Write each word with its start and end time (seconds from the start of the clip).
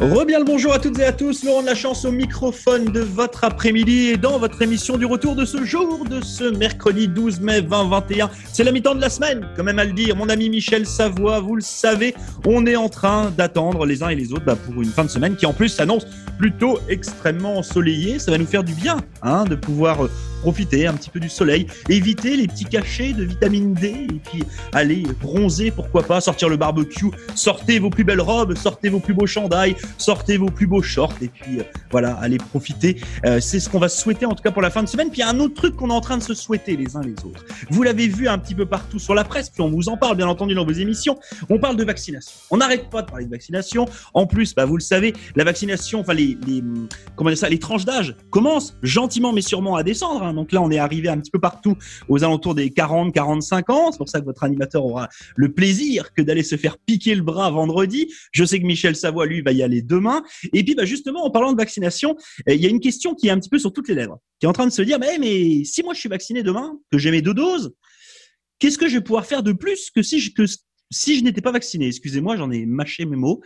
Rebien 0.00 0.38
le 0.38 0.44
bonjour 0.44 0.72
à 0.72 0.78
toutes 0.78 0.96
et 1.00 1.04
à 1.04 1.12
tous, 1.12 1.42
Laurent 1.42 1.62
de 1.62 1.66
la 1.66 1.74
chance 1.74 2.04
au 2.04 2.12
microphone 2.12 2.84
de 2.84 3.00
votre 3.00 3.42
après-midi 3.42 4.10
et 4.10 4.16
dans 4.16 4.38
votre 4.38 4.62
émission 4.62 4.96
du 4.96 5.04
retour 5.04 5.34
de 5.34 5.44
ce 5.44 5.64
jour, 5.64 6.04
de 6.04 6.20
ce 6.20 6.44
mercredi 6.44 7.08
12 7.08 7.40
mai 7.40 7.62
2021. 7.62 8.30
C'est 8.52 8.62
la 8.62 8.70
mi-temps 8.70 8.94
de 8.94 9.00
la 9.00 9.10
semaine, 9.10 9.48
quand 9.56 9.64
même 9.64 9.80
à 9.80 9.84
le 9.84 9.92
dire. 9.92 10.14
Mon 10.14 10.28
ami 10.28 10.50
Michel 10.50 10.86
Savoie, 10.86 11.40
vous 11.40 11.56
le 11.56 11.62
savez, 11.62 12.14
on 12.46 12.64
est 12.64 12.76
en 12.76 12.88
train 12.88 13.32
d'attendre 13.36 13.86
les 13.86 14.04
uns 14.04 14.10
et 14.10 14.14
les 14.14 14.32
autres 14.32 14.44
bah, 14.44 14.54
pour 14.54 14.80
une 14.80 14.88
fin 14.88 15.02
de 15.02 15.10
semaine 15.10 15.34
qui 15.34 15.46
en 15.46 15.52
plus 15.52 15.68
s'annonce 15.68 16.06
plutôt 16.38 16.78
extrêmement 16.88 17.58
ensoleillée. 17.58 18.20
Ça 18.20 18.30
va 18.30 18.38
nous 18.38 18.46
faire 18.46 18.62
du 18.62 18.74
bien 18.74 18.98
hein, 19.22 19.46
de 19.46 19.56
pouvoir 19.56 20.04
euh, 20.04 20.10
profiter 20.40 20.86
un 20.86 20.94
petit 20.94 21.10
peu 21.10 21.20
du 21.20 21.28
soleil, 21.28 21.66
éviter 21.88 22.36
les 22.36 22.46
petits 22.46 22.64
cachets 22.64 23.12
de 23.12 23.24
vitamine 23.24 23.74
D 23.74 24.06
et 24.08 24.20
puis 24.30 24.42
aller 24.72 25.04
bronzer, 25.20 25.70
pourquoi 25.70 26.02
pas, 26.02 26.20
sortir 26.20 26.48
le 26.48 26.56
barbecue, 26.56 27.10
sortez 27.34 27.78
vos 27.78 27.90
plus 27.90 28.04
belles 28.04 28.20
robes, 28.20 28.56
sortez 28.56 28.88
vos 28.88 29.00
plus 29.00 29.14
beaux 29.14 29.26
chandails, 29.26 29.76
sortez 29.96 30.36
vos 30.36 30.50
plus 30.50 30.66
beaux 30.66 30.82
shorts 30.82 31.14
et 31.20 31.28
puis 31.28 31.60
euh, 31.60 31.64
voilà, 31.90 32.14
allez 32.20 32.38
profiter. 32.38 33.00
Euh, 33.24 33.40
c'est 33.40 33.60
ce 33.60 33.68
qu'on 33.68 33.78
va 33.78 33.88
souhaiter 33.88 34.26
en 34.26 34.34
tout 34.34 34.42
cas 34.42 34.50
pour 34.50 34.62
la 34.62 34.70
fin 34.70 34.82
de 34.82 34.88
semaine. 34.88 35.08
Puis 35.10 35.18
il 35.18 35.24
y 35.24 35.24
a 35.24 35.30
un 35.30 35.40
autre 35.40 35.54
truc 35.54 35.76
qu'on 35.76 35.90
est 35.90 35.94
en 35.94 36.00
train 36.00 36.18
de 36.18 36.22
se 36.22 36.34
souhaiter 36.34 36.76
les 36.76 36.96
uns 36.96 37.02
les 37.02 37.14
autres. 37.24 37.44
Vous 37.70 37.82
l'avez 37.82 38.08
vu 38.08 38.28
un 38.28 38.38
petit 38.38 38.54
peu 38.54 38.66
partout 38.66 38.98
sur 38.98 39.14
la 39.14 39.24
presse, 39.24 39.50
puis 39.50 39.62
on 39.62 39.70
vous 39.70 39.88
en 39.88 39.96
parle 39.96 40.16
bien 40.16 40.28
entendu 40.28 40.54
dans 40.54 40.64
vos 40.64 40.72
émissions. 40.72 41.18
On 41.50 41.58
parle 41.58 41.76
de 41.76 41.84
vaccination. 41.84 42.32
On 42.50 42.58
n'arrête 42.58 42.90
pas 42.90 43.02
de 43.02 43.10
parler 43.10 43.26
de 43.26 43.30
vaccination. 43.30 43.86
En 44.14 44.26
plus, 44.26 44.54
bah, 44.54 44.64
vous 44.64 44.76
le 44.76 44.82
savez, 44.82 45.14
la 45.36 45.44
vaccination, 45.44 46.00
enfin 46.00 46.14
les, 46.14 46.38
comment 47.16 47.30
dire 47.30 47.38
ça, 47.38 47.48
les 47.48 47.58
tranches 47.58 47.84
d'âge 47.84 48.14
commencent 48.30 48.76
gentiment 48.82 49.32
mais 49.32 49.40
sûrement 49.40 49.76
à 49.76 49.82
descendre. 49.82 50.22
Hein. 50.22 50.27
Donc 50.32 50.52
là, 50.52 50.62
on 50.62 50.70
est 50.70 50.78
arrivé 50.78 51.08
un 51.08 51.18
petit 51.18 51.30
peu 51.30 51.40
partout 51.40 51.76
aux 52.08 52.24
alentours 52.24 52.54
des 52.54 52.70
40, 52.70 53.12
45 53.12 53.70
ans. 53.70 53.92
C'est 53.92 53.98
pour 53.98 54.08
ça 54.08 54.20
que 54.20 54.24
votre 54.24 54.44
animateur 54.44 54.84
aura 54.84 55.08
le 55.36 55.52
plaisir 55.52 56.12
que 56.14 56.22
d'aller 56.22 56.42
se 56.42 56.56
faire 56.56 56.78
piquer 56.78 57.14
le 57.14 57.22
bras 57.22 57.50
vendredi. 57.50 58.12
Je 58.32 58.44
sais 58.44 58.60
que 58.60 58.66
Michel 58.66 58.96
Savoie, 58.96 59.26
lui, 59.26 59.42
va 59.42 59.52
y 59.52 59.62
aller 59.62 59.82
demain. 59.82 60.22
Et 60.52 60.64
puis, 60.64 60.74
bah, 60.74 60.84
justement, 60.84 61.24
en 61.24 61.30
parlant 61.30 61.52
de 61.52 61.56
vaccination, 61.56 62.16
euh, 62.48 62.54
il 62.54 62.60
y 62.60 62.66
a 62.66 62.70
une 62.70 62.80
question 62.80 63.14
qui 63.14 63.28
est 63.28 63.30
un 63.30 63.38
petit 63.38 63.48
peu 63.48 63.58
sur 63.58 63.72
toutes 63.72 63.88
les 63.88 63.94
lèvres, 63.94 64.18
qui 64.38 64.46
est 64.46 64.48
en 64.48 64.52
train 64.52 64.66
de 64.66 64.72
se 64.72 64.82
dire, 64.82 64.98
mais, 64.98 65.64
si 65.64 65.82
moi 65.82 65.94
je 65.94 66.00
suis 66.00 66.08
vacciné 66.08 66.42
demain, 66.42 66.78
que 66.90 66.98
j'ai 66.98 67.10
mes 67.10 67.22
deux 67.22 67.34
doses, 67.34 67.72
qu'est-ce 68.58 68.78
que 68.78 68.88
je 68.88 68.96
vais 68.96 69.02
pouvoir 69.02 69.26
faire 69.26 69.42
de 69.42 69.52
plus 69.52 69.90
que 69.90 70.02
si 70.02 70.20
je, 70.20 70.32
que, 70.32 70.44
si 70.90 71.18
je 71.18 71.24
n'étais 71.24 71.40
pas 71.40 71.52
vacciné, 71.52 71.88
excusez-moi, 71.88 72.36
j'en 72.36 72.50
ai 72.50 72.66
mâché 72.66 73.04
mes 73.04 73.16
mots. 73.16 73.40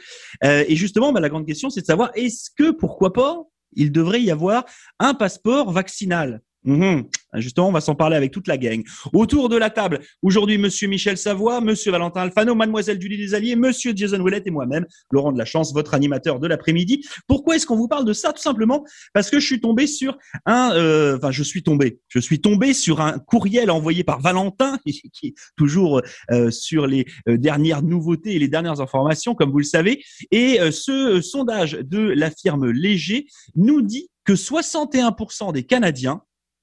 Euh, 0.45 0.65
et 0.69 0.77
justement, 0.77 1.13
bah, 1.13 1.21
la 1.21 1.29
grande 1.29 1.47
question, 1.47 1.71
c'est 1.71 1.81
de 1.81 1.87
savoir 1.87 2.11
est-ce 2.15 2.51
que, 2.57 2.71
pourquoi 2.71 3.13
pas, 3.13 3.43
il 3.75 3.91
devrait 3.91 4.23
y 4.23 4.31
avoir 4.31 4.65
un 4.99 5.15
passeport 5.15 5.71
vaccinal? 5.73 6.43
Mhm. 6.65 7.05
Justement, 7.35 7.69
on 7.69 7.73
va 7.73 7.81
s'en 7.81 7.95
parler 7.95 8.17
avec 8.17 8.31
toute 8.31 8.47
la 8.47 8.59
gang. 8.59 8.83
Autour 9.13 9.49
de 9.49 9.57
la 9.57 9.71
table, 9.71 10.01
aujourd'hui, 10.23 10.59
Monsieur 10.59 10.87
Michel 10.87 11.17
Savoie, 11.17 11.61
Monsieur 11.61 11.91
Valentin 11.91 12.23
Alfano, 12.23 12.55
Mademoiselle 12.55 13.01
Julie 13.01 13.17
Desalliés, 13.17 13.57
Monsieur 13.57 13.93
Jason 13.97 14.21
Ouellet 14.21 14.43
et 14.45 14.51
moi-même, 14.51 14.87
Laurent 15.11 15.33
de 15.33 15.39
la 15.39 15.45
Chance, 15.45 15.73
votre 15.73 15.95
animateur 15.95 16.39
de 16.41 16.47
l'après-midi. 16.47 17.05
Pourquoi 17.27 17.57
est-ce 17.57 17.67
qu'on 17.67 17.77
vous 17.77 17.89
parle 17.89 18.05
de 18.05 18.13
ça 18.13 18.33
Tout 18.33 18.43
simplement? 18.43 18.85
Parce 19.15 19.31
que 19.31 19.41
je 19.41 19.47
suis 19.47 19.61
tombé 19.61 19.87
sur 19.87 20.19
un, 20.47 20.73
euh, 20.75 21.17
enfin, 21.17 21.31
je 21.31 21.43
suis 21.43 21.63
tombé, 21.63 22.01
je 22.09 22.19
suis 22.19 22.41
tombé 22.41 22.75
sur 22.75 23.01
un 23.01 23.19
courriel 23.19 23.71
envoyé 23.71 24.05
par 24.05 24.21
Valentin, 24.21 24.79
qui 24.87 25.29
est 25.29 25.35
toujours 25.57 26.03
euh, 26.31 26.51
sur 26.51 26.87
les 26.87 27.07
euh, 27.29 27.39
dernières 27.39 27.83
nouveautés 27.83 28.35
et 28.35 28.39
les 28.39 28.49
dernières 28.49 28.81
informations, 28.81 29.35
comme 29.35 29.51
vous 29.51 29.59
le 29.59 29.65
savez. 29.65 30.05
Et 30.31 30.59
ce 30.71 31.21
sondage 31.21 31.73
de 31.73 31.99
la 31.99 32.31
firme 32.31 32.71
Léger 32.71 33.27
nous 33.57 33.83
dit 33.83 34.09
que 34.25 34.35
61% 34.35 35.53
des 35.53 35.65
Canadiens 35.65 36.23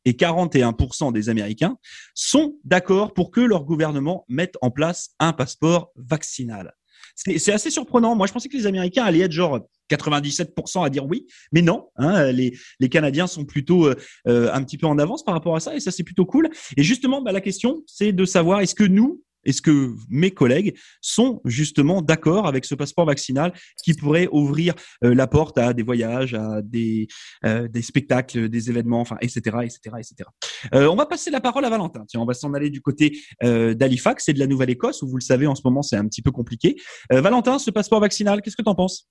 et 0.10 0.14
41% 0.14 1.14
des 1.14 1.30
Américains 1.30 1.78
sont 2.16 2.56
d'accord 2.64 3.14
pour 3.14 3.30
que 3.30 3.42
leur 3.42 3.64
gouvernement 3.64 4.26
mette 4.28 4.56
en 4.62 4.72
place 4.72 5.12
un 5.20 5.34
passeport 5.34 5.92
vaccinal. 5.96 6.74
C'est 7.16 7.52
assez 7.52 7.70
surprenant. 7.70 8.16
Moi, 8.16 8.28
je 8.28 8.34
pensais 8.34 8.50
que 8.50 8.58
les 8.58 8.66
Américains 8.66 9.04
allaient 9.04 9.20
être 9.20 9.32
genre 9.32 9.60
97% 9.92 10.86
à 10.86 10.90
dire 10.90 11.06
oui, 11.06 11.28
mais 11.52 11.62
non. 11.62 11.90
Hein, 11.98 12.32
les, 12.32 12.54
Canadiens 12.90 13.28
sont 13.28 13.46
plutôt 13.46 13.88
euh, 13.88 13.96
euh, 14.28 14.50
un 14.54 14.64
petit 14.64 14.78
peu 14.78 14.88
en 14.88 14.98
avance 14.98 15.24
par 15.24 15.34
rapport 15.34 15.56
à 15.56 15.60
ça, 15.60 15.76
et 15.76 15.80
ça 15.80 15.92
c'est 15.92 16.04
plutôt 16.04 16.26
cool. 16.26 16.50
Et 16.78 16.84
justement, 16.84 17.22
bah, 17.22 17.32
la 17.32 17.42
question, 17.42 17.84
c'est 17.86 18.14
de 18.14 18.26
savoir 18.26 18.62
est-ce 18.62 18.76
que 18.76 18.86
nous, 18.86 19.22
est-ce 19.46 19.62
que 19.62 19.96
mes 20.10 20.32
collègues 20.32 20.78
sont 21.02 21.42
justement 21.46 22.02
d'accord 22.02 22.48
avec 22.48 22.66
ce 22.66 22.76
passeport 22.76 23.06
vaccinal 23.06 23.54
qui 23.84 23.94
pourrait 23.94 24.28
ouvrir 24.32 24.74
euh, 25.04 25.14
la 25.14 25.28
porte 25.28 25.58
à 25.58 25.74
des 25.74 25.84
voyages, 25.84 26.34
à 26.34 26.62
des, 26.62 27.08
euh, 27.46 27.68
spectacles, 27.82 28.50
des 28.50 28.70
événements, 28.70 29.02
enfin, 29.02 29.18
etc., 29.22 29.58
etc., 29.64 29.80
etc. 29.98 30.30
Euh, 30.74 30.88
on 30.88 30.96
va 30.96 31.06
passer 31.06 31.32
la 31.32 31.42
parole 31.42 31.66
à 31.66 31.70
Valentin. 31.70 32.04
Tiens, 32.08 32.22
on 32.22 32.26
va 32.26 32.34
s'en 32.34 32.54
aller 32.54 32.70
du 32.70 32.82
côté 32.82 33.20
d'Halifax 33.42 34.30
et 34.30 34.34
de 34.34 34.40
la 34.40 34.48
Nouvelle-Écosse 34.48 35.02
où 35.02 35.08
vous 35.08 35.18
le 35.18 35.22
savez 35.22 35.48
en 35.48 35.56
ce 35.56 35.62
moment 35.64 35.82
c'est 35.82 35.96
un 35.96 36.08
petit 36.08 36.22
peu 36.22 36.32
compliqué. 36.32 36.76
Valentin, 37.10 37.60
ce 37.60 37.72
passeport 37.72 38.00
vaccinal, 38.00 38.42
qu'est-ce 38.42 38.56
que 38.56 38.62
tu 38.62 38.70
en 38.70 38.76
penses? 38.76 39.08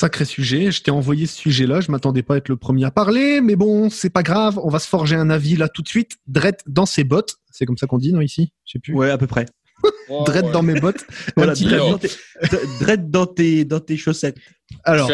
Sacré 0.00 0.24
sujet, 0.24 0.70
je 0.70 0.80
t'ai 0.80 0.92
envoyé 0.92 1.26
ce 1.26 1.36
sujet-là, 1.36 1.80
je 1.80 1.90
m'attendais 1.90 2.22
pas 2.22 2.34
à 2.34 2.36
être 2.36 2.48
le 2.48 2.56
premier 2.56 2.84
à 2.84 2.92
parler, 2.92 3.40
mais 3.40 3.56
bon, 3.56 3.90
c'est 3.90 4.10
pas 4.10 4.22
grave, 4.22 4.56
on 4.62 4.68
va 4.68 4.78
se 4.78 4.86
forger 4.86 5.16
un 5.16 5.28
avis 5.28 5.56
là 5.56 5.68
tout 5.68 5.82
de 5.82 5.88
suite. 5.88 6.18
Drette 6.28 6.62
dans 6.68 6.86
ses 6.86 7.02
bottes, 7.02 7.34
c'est 7.50 7.66
comme 7.66 7.76
ça 7.76 7.88
qu'on 7.88 7.98
dit, 7.98 8.12
non, 8.12 8.20
ici? 8.20 8.52
Je 8.64 8.74
sais 8.74 8.78
plus. 8.78 8.94
Ouais, 8.94 9.10
à 9.10 9.18
peu 9.18 9.26
près. 9.26 9.46
Drette 10.24 10.52
dans 10.52 10.62
mes 10.62 10.78
bottes. 10.78 11.04
voilà, 11.36 11.54
Drette 12.80 13.10
dans 13.10 13.26
tes, 13.26 13.64
dans 13.64 13.80
tes 13.80 13.96
chaussettes. 13.96 14.36
Alors. 14.84 15.08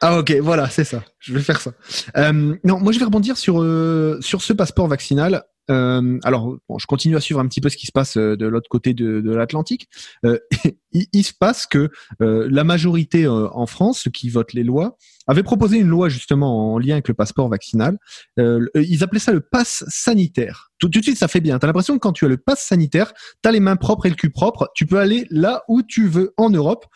Ah 0.00 0.18
ok, 0.18 0.32
voilà, 0.40 0.68
c'est 0.68 0.82
ça. 0.82 1.04
Je 1.20 1.32
vais 1.32 1.40
faire 1.40 1.60
ça. 1.60 1.70
Euh, 2.16 2.56
non, 2.64 2.80
moi 2.80 2.90
je 2.90 2.98
vais 2.98 3.04
rebondir 3.04 3.36
sur 3.36 3.62
euh, 3.62 4.18
sur 4.20 4.42
ce 4.42 4.52
passeport 4.52 4.88
vaccinal. 4.88 5.44
Euh, 5.70 6.18
alors, 6.24 6.56
bon, 6.68 6.78
je 6.78 6.86
continue 6.86 7.16
à 7.16 7.20
suivre 7.20 7.40
un 7.40 7.46
petit 7.46 7.60
peu 7.60 7.68
ce 7.68 7.76
qui 7.76 7.86
se 7.86 7.92
passe 7.92 8.16
euh, 8.16 8.36
de 8.36 8.46
l'autre 8.46 8.68
côté 8.68 8.94
de, 8.94 9.20
de 9.20 9.34
l'Atlantique. 9.34 9.88
Euh, 10.24 10.38
il, 10.92 11.06
il, 11.12 11.22
se 11.22 11.32
passe 11.32 11.66
que 11.66 11.90
euh, 12.20 12.48
la 12.50 12.64
majorité 12.64 13.24
euh, 13.24 13.48
en 13.52 13.66
France, 13.66 14.00
ceux 14.00 14.10
qui 14.10 14.28
votent 14.28 14.52
les 14.52 14.64
lois, 14.64 14.96
avait 15.28 15.44
proposé 15.44 15.78
une 15.78 15.88
loi 15.88 16.08
justement 16.08 16.74
en 16.74 16.78
lien 16.78 16.94
avec 16.94 17.08
le 17.08 17.14
passeport 17.14 17.48
vaccinal. 17.48 17.96
ils 18.36 19.04
appelaient 19.04 19.20
ça 19.20 19.32
le 19.32 19.40
pass 19.40 19.84
sanitaire. 19.86 20.72
Tout, 20.78 20.88
tout, 20.88 20.98
de 20.98 21.04
suite, 21.04 21.18
ça 21.18 21.28
fait 21.28 21.40
bien. 21.40 21.60
T'as 21.60 21.68
l'impression 21.68 21.94
que 21.94 22.00
quand 22.00 22.12
tu 22.12 22.24
as 22.24 22.28
le 22.28 22.38
pass 22.38 22.60
sanitaire, 22.60 23.12
t'as 23.40 23.52
les 23.52 23.60
mains 23.60 23.76
propres 23.76 24.06
et 24.06 24.10
le 24.10 24.16
cul 24.16 24.30
propre. 24.30 24.68
Tu 24.74 24.84
peux 24.84 24.98
aller 24.98 25.26
là 25.30 25.62
où 25.68 25.82
tu 25.82 26.08
veux 26.08 26.34
en 26.36 26.50
Europe. 26.50 26.86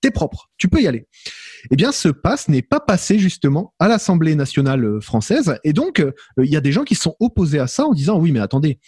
T'es 0.00 0.10
propre. 0.10 0.50
Tu 0.58 0.68
peux 0.68 0.80
y 0.80 0.86
aller 0.86 1.06
eh 1.70 1.76
bien 1.76 1.92
ce 1.92 2.08
pass 2.08 2.48
n'est 2.48 2.62
pas 2.62 2.80
passé 2.80 3.18
justement 3.18 3.74
à 3.78 3.88
l'Assemblée 3.88 4.34
nationale 4.34 4.84
euh, 4.84 5.00
française. 5.00 5.58
Et 5.64 5.72
donc, 5.72 6.00
euh, 6.00 6.12
il 6.42 6.50
y 6.50 6.56
a 6.56 6.60
des 6.60 6.72
gens 6.72 6.84
qui 6.84 6.94
sont 6.94 7.16
opposés 7.20 7.58
à 7.58 7.66
ça 7.66 7.86
en 7.86 7.92
disant 7.92 8.18
oui, 8.18 8.32
mais 8.32 8.40
attendez, 8.40 8.78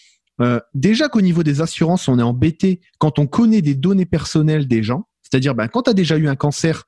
euh, 0.41 0.61
déjà 0.75 1.09
qu'au 1.09 1.21
niveau 1.21 1.43
des 1.43 1.61
assurances, 1.61 2.09
on 2.09 2.19
est 2.19 2.23
embêté 2.23 2.81
quand 2.99 3.19
on 3.19 3.27
connaît 3.27 3.63
des 3.63 3.75
données 3.75 4.07
personnelles 4.07 4.69
des 4.69 4.83
gens. 4.83 5.09
C'est-à-dire, 5.23 5.55
ben, 5.55 5.69
quand 5.69 5.83
tu 5.83 5.91
as 5.91 5.95
déjà 5.95 6.17
eu 6.17 6.29
un 6.29 6.37
cancer 6.37 6.85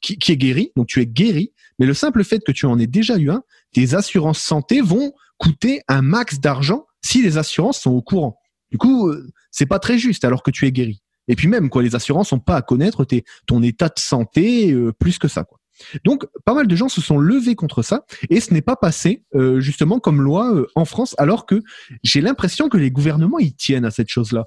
qui, 0.00 0.18
qui, 0.18 0.30
est 0.30 0.36
guéri, 0.36 0.70
donc 0.76 0.86
tu 0.86 1.00
es 1.00 1.06
guéri, 1.06 1.52
mais 1.80 1.86
le 1.86 1.94
simple 1.94 2.22
fait 2.22 2.38
que 2.44 2.52
tu 2.52 2.66
en 2.66 2.78
aies 2.78 2.86
déjà 2.86 3.16
eu 3.16 3.30
un, 3.30 3.42
tes 3.72 3.94
assurances 3.94 4.38
santé 4.38 4.80
vont 4.80 5.12
coûter 5.38 5.80
un 5.88 6.00
max 6.00 6.38
d'argent 6.38 6.86
si 7.02 7.22
les 7.22 7.36
assurances 7.36 7.80
sont 7.80 7.90
au 7.90 8.02
courant. 8.02 8.38
Du 8.70 8.78
coup, 8.78 9.12
c'est 9.50 9.66
pas 9.66 9.80
très 9.80 9.98
juste 9.98 10.24
alors 10.24 10.44
que 10.44 10.52
tu 10.52 10.66
es 10.66 10.70
guéri. 10.70 11.02
Et 11.28 11.36
puis 11.36 11.48
même, 11.48 11.70
quoi, 11.70 11.82
les 11.82 11.94
assurances 11.94 12.32
n'ont 12.32 12.38
pas 12.38 12.56
à 12.56 12.62
connaître 12.62 13.04
tes, 13.04 13.24
ton 13.46 13.62
état 13.62 13.88
de 13.88 13.98
santé 13.98 14.72
euh, 14.72 14.92
plus 14.92 15.18
que 15.18 15.28
ça, 15.28 15.44
quoi. 15.44 15.58
Donc, 16.04 16.26
pas 16.44 16.54
mal 16.54 16.68
de 16.68 16.76
gens 16.76 16.88
se 16.88 17.00
sont 17.00 17.18
levés 17.18 17.56
contre 17.56 17.82
ça, 17.82 18.04
et 18.30 18.40
ce 18.40 18.54
n'est 18.54 18.62
pas 18.62 18.76
passé 18.76 19.24
euh, 19.34 19.60
justement 19.60 19.98
comme 19.98 20.22
loi 20.22 20.54
euh, 20.54 20.66
en 20.76 20.84
France, 20.84 21.14
alors 21.18 21.46
que 21.46 21.62
j'ai 22.02 22.20
l'impression 22.20 22.68
que 22.68 22.76
les 22.76 22.90
gouvernements 22.90 23.40
y 23.40 23.52
tiennent 23.52 23.84
à 23.84 23.90
cette 23.90 24.08
chose-là 24.08 24.46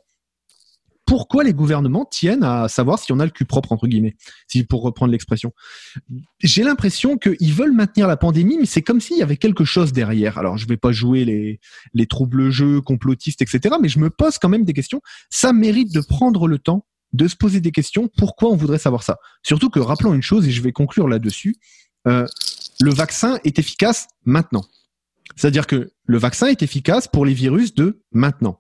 pourquoi 1.08 1.46
les 1.46 1.54
gouvernements 1.54 2.06
tiennent 2.06 2.44
à 2.44 2.68
savoir 2.68 3.00
si 3.00 3.14
on 3.14 3.20
a 3.20 3.26
le 3.26 3.32
cul 3.32 3.46
propre, 3.46 3.72
entre 3.72 3.88
guillemets, 3.88 4.18
si 4.48 4.66
pour 4.66 4.84
reprendre 4.84 5.14
l'expression. 5.14 5.54
J'ai 6.44 6.64
l'impression 6.64 7.18
qu'ils 7.18 7.54
veulent 7.54 7.72
maintenir 7.72 8.08
la 8.08 8.18
pandémie, 8.18 8.58
mais 8.60 8.66
c'est 8.66 8.82
comme 8.82 9.00
s'il 9.00 9.18
y 9.18 9.24
avait 9.24 9.38
quelque 9.38 9.64
chose 9.64 9.94
derrière. 9.94 10.38
Alors, 10.38 10.58
je 10.58 10.68
vais 10.68 10.76
pas 10.76 10.92
jouer 10.92 11.24
les, 11.24 11.62
les 11.94 12.06
troubles 12.08 12.50
jeux, 12.50 12.82
complotistes, 12.82 13.42
etc., 13.42 13.76
mais 13.82 13.88
je 13.88 14.00
me 14.00 14.10
pose 14.10 14.38
quand 14.38 14.50
même 14.50 14.66
des 14.66 14.74
questions. 14.74 15.02
Ça 15.30 15.54
mérite 15.54 15.94
de 15.94 16.02
prendre 16.02 16.46
le 16.46 16.60
temps 16.60 16.86
de 17.14 17.28
se 17.30 17.38
poser 17.38 17.62
des 17.62 17.72
questions. 17.72 18.10
Pourquoi 18.18 18.50
on 18.50 18.58
voudrait 18.58 18.78
savoir 18.78 19.02
ça? 19.02 19.18
Surtout 19.44 19.70
que, 19.70 19.80
rappelons 19.80 20.14
une 20.14 20.22
chose, 20.22 20.46
et 20.46 20.52
je 20.52 20.62
vais 20.62 20.74
conclure 20.74 21.08
là-dessus, 21.08 21.56
euh, 22.06 22.28
le 22.82 22.94
vaccin 22.94 23.40
est 23.46 23.60
efficace 23.60 24.08
maintenant. 24.26 24.66
C'est-à-dire 25.38 25.68
que 25.68 25.92
le 26.06 26.18
vaccin 26.18 26.48
est 26.48 26.62
efficace 26.64 27.08
pour 27.08 27.26
les 27.26 27.34
virus 27.34 27.74
de 27.74 28.04
maintenant 28.12 28.60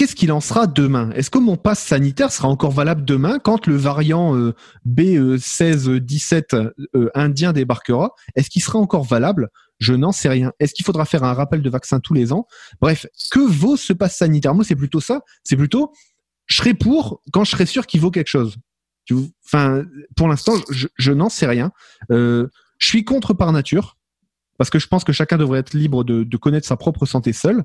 qu'est-ce 0.00 0.16
qu'il 0.16 0.32
en 0.32 0.40
sera 0.40 0.66
demain? 0.66 1.10
Est-ce 1.10 1.28
que 1.28 1.36
mon 1.36 1.58
passe 1.58 1.78
sanitaire 1.78 2.32
sera 2.32 2.48
encore 2.48 2.70
valable 2.70 3.04
demain 3.04 3.38
quand 3.38 3.66
le 3.66 3.76
variant 3.76 4.34
euh, 4.34 4.54
B1617 4.88 6.72
euh, 6.96 7.10
indien 7.14 7.52
débarquera? 7.52 8.12
Est-ce 8.34 8.48
qu'il 8.48 8.62
sera 8.62 8.78
encore 8.78 9.04
valable? 9.04 9.50
Je 9.78 9.92
n'en 9.92 10.10
sais 10.10 10.30
rien. 10.30 10.52
Est-ce 10.58 10.72
qu'il 10.72 10.86
faudra 10.86 11.04
faire 11.04 11.22
un 11.22 11.34
rappel 11.34 11.60
de 11.60 11.68
vaccin 11.68 12.00
tous 12.00 12.14
les 12.14 12.32
ans? 12.32 12.46
Bref, 12.80 13.04
que 13.30 13.40
vaut 13.40 13.76
ce 13.76 13.92
passe 13.92 14.16
sanitaire? 14.16 14.54
Moi, 14.54 14.64
c'est 14.64 14.74
plutôt 14.74 15.00
ça. 15.00 15.20
C'est 15.44 15.56
plutôt, 15.56 15.92
je 16.46 16.56
serai 16.56 16.72
pour 16.72 17.20
quand 17.30 17.44
je 17.44 17.50
serai 17.50 17.66
sûr 17.66 17.86
qu'il 17.86 18.00
vaut 18.00 18.10
quelque 18.10 18.28
chose. 18.28 18.56
Enfin, 19.44 19.84
pour 20.16 20.28
l'instant, 20.28 20.54
je, 20.70 21.12
n'en 21.12 21.28
sais 21.28 21.46
rien. 21.46 21.72
Euh, 22.10 22.48
je 22.78 22.88
suis 22.88 23.04
contre 23.04 23.34
par 23.34 23.52
nature 23.52 23.98
parce 24.56 24.70
que 24.70 24.78
je 24.78 24.86
pense 24.86 25.04
que 25.04 25.12
chacun 25.12 25.36
devrait 25.36 25.58
être 25.58 25.74
libre 25.74 26.04
de, 26.04 26.36
connaître 26.38 26.66
sa 26.66 26.78
propre 26.78 27.04
santé 27.04 27.34
seul. 27.34 27.64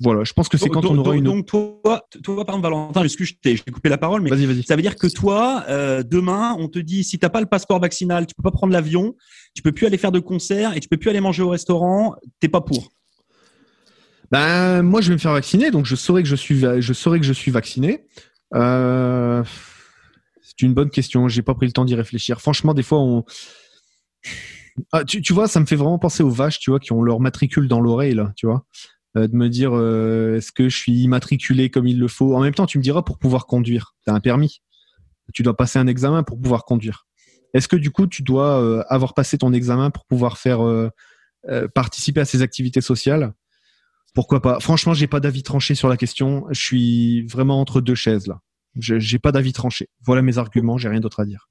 Voilà, 0.00 0.24
je 0.24 0.32
pense 0.34 0.48
que 0.48 0.58
c'est 0.58 0.68
quand 0.68 0.84
on 0.84 0.98
aura 0.98 1.16
une. 1.16 1.24
Donc 1.24 1.46
toi, 1.46 1.80
toi, 2.22 2.44
par 2.44 2.56
exemple, 2.56 2.62
Valentin, 2.62 3.02
excuse, 3.02 3.28
je 3.28 3.34
t'ai 3.34 3.56
coupé 3.70 3.88
la 3.88 3.96
parole, 3.96 4.20
mais 4.20 4.28
vas 4.28 4.36
-y, 4.36 4.44
vas 4.44 4.52
-y. 4.52 4.64
ça 4.64 4.76
veut 4.76 4.82
dire 4.82 4.96
que 4.96 5.06
toi, 5.06 5.64
euh, 5.68 6.02
demain, 6.02 6.54
on 6.58 6.68
te 6.68 6.78
dit 6.78 7.02
si 7.02 7.18
t'as 7.18 7.30
pas 7.30 7.40
le 7.40 7.46
passeport 7.46 7.80
vaccinal, 7.80 8.26
tu 8.26 8.34
peux 8.34 8.42
pas 8.42 8.50
prendre 8.50 8.74
l'avion, 8.74 9.14
tu 9.54 9.62
peux 9.62 9.72
plus 9.72 9.86
aller 9.86 9.96
faire 9.96 10.12
de 10.12 10.20
concert 10.20 10.76
et 10.76 10.80
tu 10.80 10.88
peux 10.88 10.98
plus 10.98 11.08
aller 11.08 11.20
manger 11.20 11.42
au 11.42 11.48
restaurant. 11.48 12.14
T'es 12.40 12.48
pas 12.48 12.60
pour 12.60 12.92
Ben 14.30 14.82
moi, 14.82 15.00
je 15.00 15.08
vais 15.08 15.14
me 15.14 15.20
faire 15.20 15.32
vacciner, 15.32 15.70
donc 15.70 15.86
je 15.86 15.96
saurais 15.96 16.22
que 16.22 16.28
je 16.28 16.36
suis, 16.36 16.60
je 16.60 16.92
saurais 16.92 17.18
que 17.18 17.26
je 17.26 17.32
suis 17.32 17.50
vacciné. 17.50 18.04
Euh, 18.54 19.42
c'est 20.42 20.60
une 20.60 20.74
bonne 20.74 20.90
question. 20.90 21.26
J'ai 21.26 21.42
pas 21.42 21.54
pris 21.54 21.66
le 21.66 21.72
temps 21.72 21.86
d'y 21.86 21.94
réfléchir. 21.94 22.42
Franchement, 22.42 22.74
des 22.74 22.82
fois, 22.82 22.98
on 22.98 23.24
ah, 24.92 25.04
tu, 25.04 25.22
tu, 25.22 25.32
vois, 25.32 25.48
ça 25.48 25.58
me 25.60 25.66
fait 25.66 25.76
vraiment 25.76 25.98
penser 25.98 26.22
aux 26.22 26.30
vaches, 26.30 26.58
tu 26.58 26.70
vois, 26.70 26.80
qui 26.80 26.92
ont 26.92 27.02
leur 27.02 27.20
matricule 27.20 27.66
dans 27.66 27.80
l'oreille, 27.80 28.14
là, 28.14 28.32
tu 28.36 28.46
vois. 28.46 28.66
Euh, 29.16 29.28
de 29.28 29.34
me 29.34 29.48
dire 29.48 29.70
euh, 29.74 30.36
est-ce 30.36 30.52
que 30.52 30.68
je 30.68 30.76
suis 30.76 30.92
immatriculé 30.92 31.70
comme 31.70 31.86
il 31.86 31.98
le 31.98 32.08
faut? 32.08 32.34
En 32.36 32.40
même 32.40 32.54
temps, 32.54 32.66
tu 32.66 32.78
me 32.78 32.82
diras 32.82 33.02
pour 33.02 33.18
pouvoir 33.18 33.46
conduire, 33.46 33.94
tu 34.04 34.10
as 34.10 34.14
un 34.14 34.20
permis. 34.20 34.60
Tu 35.32 35.42
dois 35.42 35.56
passer 35.56 35.78
un 35.78 35.86
examen 35.86 36.22
pour 36.22 36.40
pouvoir 36.40 36.64
conduire. 36.64 37.06
Est-ce 37.54 37.68
que 37.68 37.76
du 37.76 37.90
coup, 37.90 38.06
tu 38.06 38.22
dois 38.22 38.60
euh, 38.60 38.84
avoir 38.88 39.14
passé 39.14 39.38
ton 39.38 39.52
examen 39.52 39.90
pour 39.90 40.04
pouvoir 40.04 40.38
faire 40.38 40.60
participer 41.74 42.20
à 42.20 42.24
ces 42.24 42.42
activités 42.42 42.80
sociales? 42.80 43.32
Pourquoi 44.14 44.40
pas? 44.40 44.60
Franchement, 44.60 44.94
j'ai 44.94 45.06
pas 45.06 45.20
d'avis 45.20 45.42
tranché 45.42 45.74
sur 45.74 45.88
la 45.88 45.96
question. 45.96 46.46
Je 46.50 46.60
suis 46.60 47.26
vraiment 47.26 47.60
entre 47.60 47.80
deux 47.80 47.94
chaises 47.94 48.26
là. 48.26 48.40
J'ai 48.78 49.18
pas 49.18 49.32
d'avis 49.32 49.52
tranché. 49.52 49.88
Voilà 50.04 50.22
mes 50.22 50.38
arguments. 50.38 50.76
J'ai 50.78 50.88
rien 50.88 51.00
d'autre 51.00 51.20
à 51.20 51.24
dire. 51.24 51.48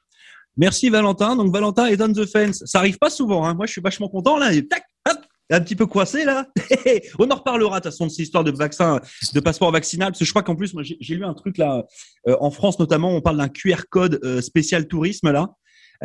Merci 0.57 0.89
Valentin. 0.89 1.35
Donc 1.35 1.51
Valentin 1.51 1.87
est 1.87 2.01
on 2.01 2.13
the 2.13 2.25
fence. 2.25 2.63
Ça 2.65 2.79
arrive 2.79 2.97
pas 2.97 3.09
souvent. 3.09 3.45
Hein. 3.45 3.55
Moi, 3.55 3.65
je 3.65 3.73
suis 3.73 3.81
vachement 3.81 4.09
content 4.09 4.37
là. 4.37 4.51
Tac, 4.69 4.83
hop, 5.09 5.17
un 5.51 5.61
petit 5.61 5.75
peu 5.75 5.85
coincé 5.85 6.25
là. 6.25 6.47
On 7.19 7.29
en 7.29 7.35
reparlera 7.35 7.79
de 7.79 7.83
toute 7.83 7.91
façon 7.91 8.09
cette 8.09 8.19
histoire 8.19 8.43
de 8.43 8.51
vaccin, 8.51 8.99
de 9.33 9.39
passeport 9.39 9.71
vaccinal, 9.71 10.09
parce 10.09 10.19
que 10.19 10.25
je 10.25 10.31
crois 10.31 10.43
qu'en 10.43 10.55
plus, 10.55 10.73
moi 10.73 10.83
j'ai 10.83 11.15
lu 11.15 11.23
un 11.23 11.33
truc 11.33 11.57
là, 11.57 11.83
euh, 12.27 12.35
en 12.39 12.51
France 12.51 12.79
notamment, 12.79 13.15
on 13.15 13.21
parle 13.21 13.37
d'un 13.37 13.49
QR 13.49 13.83
code 13.89 14.19
euh, 14.23 14.41
spécial 14.41 14.87
tourisme 14.87 15.31
là. 15.31 15.49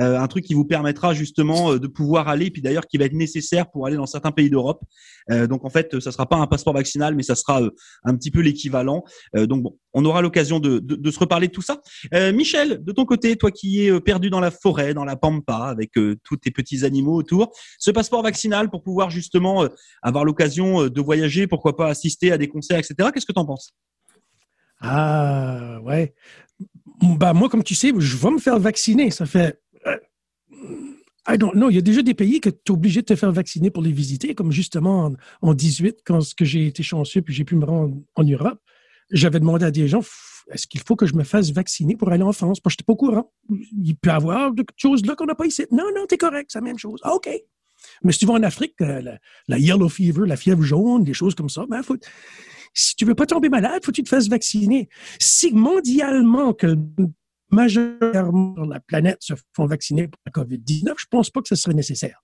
Euh, 0.01 0.19
un 0.19 0.27
truc 0.29 0.45
qui 0.45 0.55
vous 0.55 0.65
permettra 0.65 1.15
justement 1.15 1.73
euh, 1.73 1.79
de 1.79 1.87
pouvoir 1.87 2.29
aller, 2.29 2.51
puis 2.51 2.63
d'ailleurs 2.63 2.87
qui 2.87 2.97
va 2.97 3.05
être 3.05 3.13
nécessaire 3.13 3.71
pour 3.71 3.87
aller 3.87 3.97
dans 3.97 4.07
certains 4.07 4.31
pays 4.31 4.49
d'Europe. 4.49 4.83
Euh, 5.31 5.47
donc 5.47 5.65
en 5.65 5.71
fait, 5.71 6.01
ça 6.01 6.13
sera 6.13 6.27
pas 6.27 6.37
un 6.37 6.47
passeport 6.47 6.75
vaccinal, 6.75 7.15
mais 7.15 7.23
ça 7.23 7.35
sera 7.35 7.61
un 8.05 8.17
petit 8.17 8.31
peu 8.31 8.41
l'équivalent. 8.41 9.05
donc 9.35 9.63
bon, 9.63 9.79
on 9.93 10.05
aura 10.05 10.23
l'occasion 10.23 10.61
de, 10.61 10.79
de, 10.79 11.11
se 11.11 11.19
reparler 11.19 11.49
de 11.49 11.53
tout 11.53 11.63
ça. 11.63 11.81
Michel, 12.33 12.83
de 12.83 12.93
ton 12.93 13.05
côté, 13.05 13.37
toi 13.37 13.51
qui 13.51 13.87
es 13.87 14.01
perdu 14.01 14.31
dans 14.31 14.41
la 14.41 14.51
forêt, 14.51 14.95
dans 14.95 15.05
la 15.05 15.17
pampa, 15.17 15.67
avec 15.67 15.93
tous 15.93 16.37
tes 16.37 16.51
petits 16.51 16.85
animaux 16.85 17.15
autour, 17.15 17.53
ce 17.79 17.91
passeport 17.91 18.23
vaccinal 18.23 18.71
pour 18.71 18.83
pouvoir 18.83 19.11
justement 19.11 19.67
avoir 20.03 20.25
l'occasion 20.25 20.89
de 20.89 21.01
voyager, 21.01 21.47
pourquoi 21.47 21.77
pas 21.77 21.89
assister 21.89 22.33
à 22.33 22.39
des 22.39 22.49
concerts, 22.49 22.79
etc. 22.79 23.11
Qu'est-ce 23.13 23.27
que 23.27 23.33
tu 23.33 23.41
en 23.41 23.47
penses? 23.47 23.75
Ah 24.81 25.81
ouais. 25.83 26.15
Bah, 27.03 27.33
moi, 27.33 27.49
comme 27.49 27.65
tu 27.65 27.75
sais, 27.75 27.93
je 27.97 28.17
vais 28.17 28.31
me 28.31 28.39
faire 28.39 28.59
vacciner. 28.59 29.11
Ça 29.11 29.27
fait 29.27 29.61
I 31.29 31.37
don't 31.37 31.53
know. 31.53 31.71
Il 31.71 31.75
y 31.75 31.79
a 31.79 31.83
déjà 31.83 32.03
des 32.03 32.15
pays 32.15 32.41
que 32.41 32.51
tu 32.51 32.61
es 32.69 32.71
obligé 32.71 33.01
de 33.03 33.07
te 33.07 33.17
faire 33.17 33.33
vacciner 33.33 33.71
pour 33.71 33.83
les 33.83 33.93
visiter, 33.93 34.35
comme 34.35 34.53
justement 34.53 35.13
en, 35.43 35.55
18, 35.55 35.99
quand 36.05 36.21
j'ai 36.41 36.67
été 36.67 36.83
chanceux 36.83 37.23
puis 37.23 37.35
j'ai 37.35 37.45
pu 37.45 37.57
me 37.57 37.65
rendre 37.65 37.97
en 38.15 38.25
Europe. 38.25 38.61
J'avais 39.11 39.41
demandé 39.41 39.65
à 39.65 39.71
des 39.71 39.89
gens 39.89 40.03
est-ce 40.51 40.67
qu'il 40.67 40.81
faut 40.81 40.97
que 40.97 41.07
je 41.07 41.15
me 41.15 41.25
fasse 41.25 41.51
vacciner 41.53 41.97
pour 41.97 42.11
aller 42.11 42.23
en 42.23 42.33
France? 42.33 42.61
Parce 42.61 42.75
que 42.75 42.81
je 42.81 42.83
n'étais 42.83 42.87
pas 42.87 42.93
au 42.93 42.97
courant. 42.97 43.33
Il 43.51 43.97
peut 43.97 44.11
y 44.11 44.13
avoir 44.13 44.53
des 44.53 44.65
choses 44.77 45.05
là 45.07 45.15
qu'on 45.15 45.27
n'a 45.27 45.35
pas 45.35 45.47
ici. 45.47 45.65
Non, 45.71 45.85
non, 45.95 46.07
tu 46.09 46.15
es 46.15 46.19
correct, 46.19 46.51
c'est 46.53 46.59
la 46.59 46.65
même 46.65 46.79
chose. 46.79 47.01
OK. 47.05 47.29
Mais 48.03 48.13
si 48.13 48.21
tu 48.21 48.27
vas 48.27 48.35
en 48.35 48.43
Afrique, 48.43 48.75
euh, 48.81 49.17
la, 49.49 49.59
yellow 49.59 49.89
fever, 49.89 50.27
la 50.27 50.37
fièvre 50.37 50.63
jaune, 50.63 51.05
des 51.05 51.15
choses 51.15 51.35
comme 51.35 51.49
ça, 51.49 51.65
ben, 51.69 51.83
faut, 51.83 51.97
si 52.75 52.97
tu 52.97 53.05
veux 53.05 53.15
pas 53.15 53.27
tomber 53.27 53.49
malade, 53.49 53.85
faut 53.85 53.91
que 53.91 53.97
tu 53.97 54.03
te 54.03 54.09
fasses 54.09 54.29
vacciner. 54.29 54.89
Si 55.19 55.53
mondialement 55.53 56.53
que 56.53 56.77
majoritairement 57.51 58.65
la 58.65 58.81
planète 58.81 59.19
se 59.21 59.35
font 59.55 59.67
vacciner 59.67 60.09
pour 60.09 60.21
la 60.27 60.33
COVID-19, 60.33 60.95
je 60.97 61.07
pense 61.11 61.31
pas 61.31 61.41
que 61.41 61.49
ce 61.49 61.57
serait 61.57 61.75
nécessaire. 61.75 62.23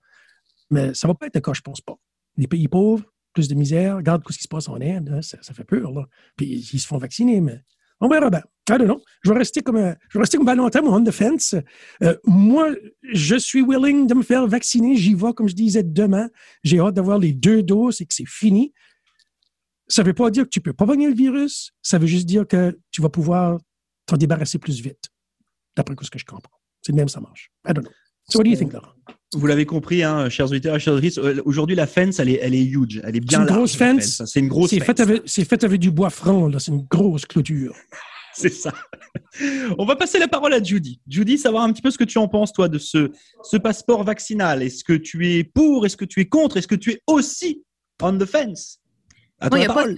Mais 0.70 0.94
ça 0.94 1.08
va 1.08 1.14
pas 1.14 1.26
être 1.26 1.34
le 1.34 1.40
cas, 1.40 1.52
je 1.52 1.61
pense 1.61 1.81
pas. 1.81 1.94
Les 2.37 2.46
pays 2.46 2.69
pauvres, 2.69 3.05
plus 3.32 3.49
de 3.49 3.55
misère, 3.55 3.96
regarde 3.96 4.23
ce 4.28 4.37
qui 4.37 4.44
se 4.44 4.49
passe 4.49 4.69
en 4.69 4.81
Inde, 4.81 5.11
hein, 5.12 5.23
ça, 5.23 5.38
fait 5.55 5.64
peur, 5.64 5.93
là. 5.93 6.06
Puis 6.37 6.46
ils 6.73 6.78
se 6.78 6.87
font 6.87 6.99
vacciner, 6.99 7.40
mais 7.40 7.61
on 8.00 8.08
verra 8.08 8.31
bien. 8.31 8.43
Ah 8.69 8.78
non, 8.78 9.00
je 9.23 9.31
vais 9.31 9.38
rester 9.38 9.61
comme, 9.61 9.76
je 9.76 10.19
vais 10.19 10.20
rester 10.20 10.38
comme 10.38 10.46
Valentin, 10.46 10.82
on 10.82 11.00
defense. 11.00 11.55
Euh, 12.02 12.17
moi, 12.25 12.70
je 13.12 13.37
suis 13.37 13.62
willing 13.62 14.06
de 14.06 14.14
me 14.14 14.23
faire 14.23 14.46
vacciner. 14.46 14.96
J'y 14.96 15.14
vais, 15.14 15.32
comme 15.34 15.49
je 15.49 15.55
disais, 15.55 15.82
demain. 15.82 16.28
J'ai 16.64 16.81
hâte 16.81 16.94
d'avoir 16.94 17.19
les 17.19 17.32
deux 17.32 17.62
doses 17.62 18.00
et 18.00 18.06
que 18.06 18.14
c'est 18.14 18.26
fini. 18.26 18.73
Ça 19.87 20.02
ne 20.02 20.08
veut 20.08 20.14
pas 20.14 20.31
dire 20.31 20.44
que 20.44 20.49
tu 20.49 20.61
peux 20.61 20.73
pas 20.73 20.84
gagner 20.84 21.08
le 21.08 21.14
virus. 21.14 21.73
Ça 21.81 21.99
veut 21.99 22.08
juste 22.08 22.26
dire 22.26 22.46
que 22.46 22.76
tu 22.90 23.02
vas 23.02 23.08
pouvoir 23.08 23.61
t'en 24.06 24.17
débarrasser 24.17 24.58
plus 24.58 24.81
vite 24.81 25.11
d'après 25.76 25.94
ce 26.02 26.11
que 26.11 26.19
je 26.19 26.25
comprends. 26.25 26.58
C'est 26.82 26.93
le 26.93 26.96
même, 26.96 27.08
ça 27.08 27.20
marche. 27.20 27.50
I 27.69 27.73
don't 27.73 27.82
know. 27.84 27.93
So 28.28 28.38
what 28.38 28.44
do 28.44 28.50
you 28.50 28.56
think, 28.56 28.73
Laurent? 28.73 28.93
Vous 29.34 29.46
l'avez 29.46 29.67
compris, 29.67 30.02
hein, 30.02 30.28
chers 30.28 30.50
auditeurs 30.50 30.76
et 30.76 30.81
chers 30.81 30.94
auditrices, 30.94 31.19
euh, 31.19 31.43
aujourd'hui 31.44 31.76
la 31.76 31.87
fence, 31.87 32.19
elle 32.19 32.28
est, 32.28 32.38
elle 32.43 32.55
est 32.55 32.64
huge, 32.64 33.00
elle 33.05 33.17
est 33.17 33.20
bien 33.20 33.38
C'est 33.38 33.50
une 33.50 33.56
grosse 33.56 33.76
fence. 33.76 34.23
C'est 34.25 34.40
une 34.40 34.49
grosse. 34.49 34.70
C'est 34.70 34.81
fait 34.81 34.99
avec, 35.00 35.23
c'est 35.26 35.44
fait 35.44 35.62
avec 35.62 35.81
du 35.81 35.90
bois 35.90 36.11
franc, 36.11 36.49
là. 36.49 36.58
C'est 36.58 36.73
une 36.73 36.87
grosse 36.88 37.26
clôture. 37.26 37.75
c'est 38.34 38.52
ça. 38.52 38.73
On 39.78 39.84
va 39.84 39.96
passer 39.96 40.19
la 40.19 40.28
parole 40.28 40.55
à 40.55 40.62
Judy. 40.62 41.00
Judy, 41.08 41.38
savoir 41.38 41.64
un 41.64 41.73
petit 41.73 41.82
peu 41.82 41.90
ce 41.90 41.99
que 41.99 42.05
tu 42.05 42.19
en 42.19 42.28
penses, 42.28 42.52
toi, 42.52 42.69
de 42.69 42.78
ce, 42.78 43.11
ce 43.43 43.56
passeport 43.56 44.05
vaccinal. 44.05 44.62
Est-ce 44.62 44.84
que 44.84 44.93
tu 44.93 45.28
es 45.28 45.44
pour? 45.44 45.87
Est-ce 45.87 45.96
que 45.96 46.05
tu 46.05 46.20
es 46.20 46.26
contre? 46.26 46.56
Est-ce 46.56 46.69
que 46.69 46.75
tu 46.75 46.93
es 46.93 47.02
aussi 47.06 47.62
on 48.02 48.19
the 48.19 48.26
fence? 48.26 48.81
À 49.40 49.50
toi 49.50 49.58
la 49.58 49.67
parole. 49.67 49.96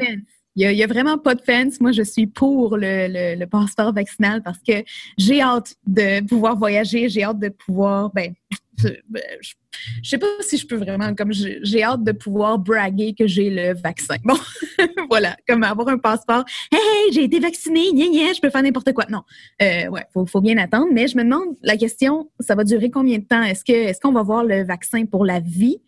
Il 0.58 0.74
n'y 0.74 0.82
a, 0.82 0.86
vraiment 0.88 1.18
pas 1.18 1.36
de 1.36 1.40
fence. 1.40 1.80
Moi, 1.80 1.92
je 1.92 2.02
suis 2.02 2.26
pour 2.26 2.76
le, 2.76 3.44
passeport 3.44 3.92
vaccinal 3.92 4.42
parce 4.42 4.58
que 4.58 4.82
j'ai 5.16 5.40
hâte 5.40 5.76
de 5.86 6.26
pouvoir 6.26 6.56
voyager, 6.56 7.08
j'ai 7.08 7.22
hâte 7.22 7.38
de 7.38 7.48
pouvoir, 7.48 8.10
ben, 8.12 8.34
je, 8.76 8.88
ne 8.88 10.02
sais 10.02 10.18
pas 10.18 10.26
si 10.40 10.56
je 10.56 10.66
peux 10.66 10.74
vraiment, 10.74 11.14
comme 11.14 11.30
j'ai 11.32 11.82
hâte 11.84 12.02
de 12.02 12.10
pouvoir 12.10 12.58
braguer 12.58 13.14
que 13.16 13.28
j'ai 13.28 13.50
le 13.50 13.80
vaccin. 13.80 14.16
Bon, 14.24 14.36
voilà, 15.08 15.36
comme 15.48 15.62
avoir 15.62 15.86
un 15.88 15.98
passeport. 15.98 16.44
Hey, 16.72 17.12
j'ai 17.12 17.22
été 17.22 17.38
vacciné, 17.38 17.92
gna, 17.92 18.06
gna, 18.06 18.32
je 18.32 18.40
peux 18.40 18.50
faire 18.50 18.62
n'importe 18.64 18.92
quoi. 18.92 19.04
Non, 19.08 19.22
euh, 19.62 19.86
ouais, 19.86 20.06
faut, 20.12 20.26
faut 20.26 20.40
bien 20.40 20.58
attendre. 20.58 20.88
Mais 20.92 21.06
je 21.06 21.16
me 21.16 21.22
demande 21.22 21.56
la 21.62 21.76
question, 21.76 22.30
ça 22.40 22.56
va 22.56 22.64
durer 22.64 22.90
combien 22.90 23.18
de 23.18 23.24
temps? 23.24 23.44
Est-ce 23.44 23.62
est-ce 23.70 24.00
qu'on 24.00 24.12
va 24.12 24.24
voir 24.24 24.42
le 24.42 24.64
vaccin 24.64 25.06
pour 25.06 25.24
la 25.24 25.38
vie? 25.38 25.78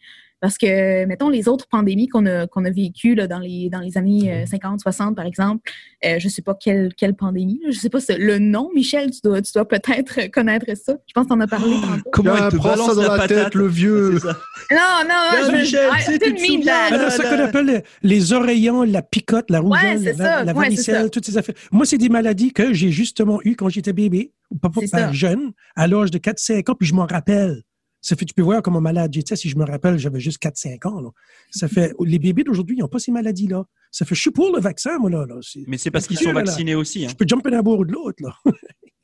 Parce 0.40 0.56
que, 0.56 1.04
mettons, 1.04 1.28
les 1.28 1.48
autres 1.48 1.66
pandémies 1.68 2.08
qu'on 2.08 2.24
a, 2.26 2.46
qu'on 2.46 2.64
a 2.64 2.70
vécues 2.70 3.14
là, 3.14 3.26
dans, 3.26 3.38
les, 3.38 3.68
dans 3.68 3.80
les 3.80 3.98
années 3.98 4.44
50, 4.46 4.74
euh, 4.74 4.78
60, 4.82 5.16
par 5.16 5.26
exemple, 5.26 5.70
euh, 6.04 6.18
je 6.18 6.26
ne 6.26 6.30
sais 6.30 6.42
pas 6.42 6.54
quelle, 6.54 6.94
quelle 6.96 7.14
pandémie, 7.14 7.60
je 7.64 7.68
ne 7.68 7.72
sais 7.72 7.90
pas 7.90 7.98
le 8.18 8.38
nom, 8.38 8.70
Michel, 8.74 9.10
tu 9.10 9.20
dois, 9.22 9.42
tu 9.42 9.52
dois 9.52 9.68
peut-être 9.68 10.30
connaître 10.32 10.66
ça. 10.76 10.96
Je 11.06 11.12
pense 11.12 11.24
que 11.24 11.28
tu 11.28 11.34
en 11.34 11.40
as 11.40 11.46
parlé 11.46 11.74
oh. 11.76 12.10
Comment 12.12 12.36
il 12.36 12.48
te 12.48 12.62
balance 12.62 12.88
ça 12.88 12.94
dans 12.94 13.16
la, 13.16 13.28
tête, 13.28 13.54
le 13.54 13.66
vieux? 13.66 14.18
Non, 14.70 15.02
non, 15.02 15.08
non, 15.08 15.46
je 15.46 15.52
Michel, 15.52 15.90
je, 15.98 17.10
c'est 17.10 17.22
ça 17.22 17.28
qu'on 17.28 17.42
appelle 17.42 17.82
les 18.02 18.32
oreillons, 18.32 18.82
la 18.82 19.02
picote, 19.02 19.50
la 19.50 19.60
rougeole, 19.60 20.14
la, 20.16 20.44
la 20.44 20.52
varicelle, 20.52 21.10
toutes 21.10 21.26
ces 21.26 21.36
affaires. 21.36 21.54
Moi, 21.72 21.84
c'est 21.84 21.98
des 21.98 22.08
maladies 22.08 22.52
que 22.52 22.72
j'ai 22.72 22.90
justement 22.90 23.40
eues 23.44 23.56
quand 23.56 23.68
j'étais 23.68 23.92
bébé, 23.92 24.32
ou 24.50 24.56
pas, 24.56 24.70
pas 24.70 25.12
jeune, 25.12 25.52
à 25.74 25.86
l'âge 25.86 26.10
de 26.10 26.18
4-5 26.18 26.70
ans, 26.70 26.74
puis 26.74 26.88
je 26.88 26.94
m'en 26.94 27.06
rappelle. 27.06 27.62
Ça 28.02 28.16
fait, 28.16 28.24
tu 28.24 28.34
peux 28.34 28.42
voir 28.42 28.62
comment 28.62 28.80
malade 28.80 29.12
j'étais. 29.12 29.36
Si 29.36 29.48
je 29.48 29.56
me 29.56 29.64
rappelle, 29.64 29.98
j'avais 29.98 30.20
juste 30.20 30.42
4-5 30.42 30.88
ans. 30.88 31.12
Ça 31.50 31.68
fait, 31.68 31.92
les 32.04 32.18
bébés 32.18 32.44
d'aujourd'hui, 32.44 32.76
ils 32.76 32.80
n'ont 32.80 32.88
pas 32.88 32.98
ces 32.98 33.12
maladies-là. 33.12 33.64
Ça 33.90 34.04
fait, 34.04 34.14
je 34.14 34.20
suis 34.20 34.30
pour 34.30 34.54
le 34.54 34.60
vaccin, 34.60 34.98
moi, 34.98 35.10
là. 35.10 35.26
Mais 35.66 35.78
c'est 35.78 35.90
parce 35.90 36.06
qu'ils 36.06 36.18
sont 36.18 36.32
vaccinés 36.32 36.74
aussi. 36.74 37.04
Hein. 37.04 37.08
Je 37.10 37.14
peux 37.14 37.26
jumper 37.26 37.50
d'un 37.50 37.62
bord 37.62 37.78
ou 37.78 37.84
de 37.84 37.92
l'autre, 37.92 38.22
là. 38.22 38.34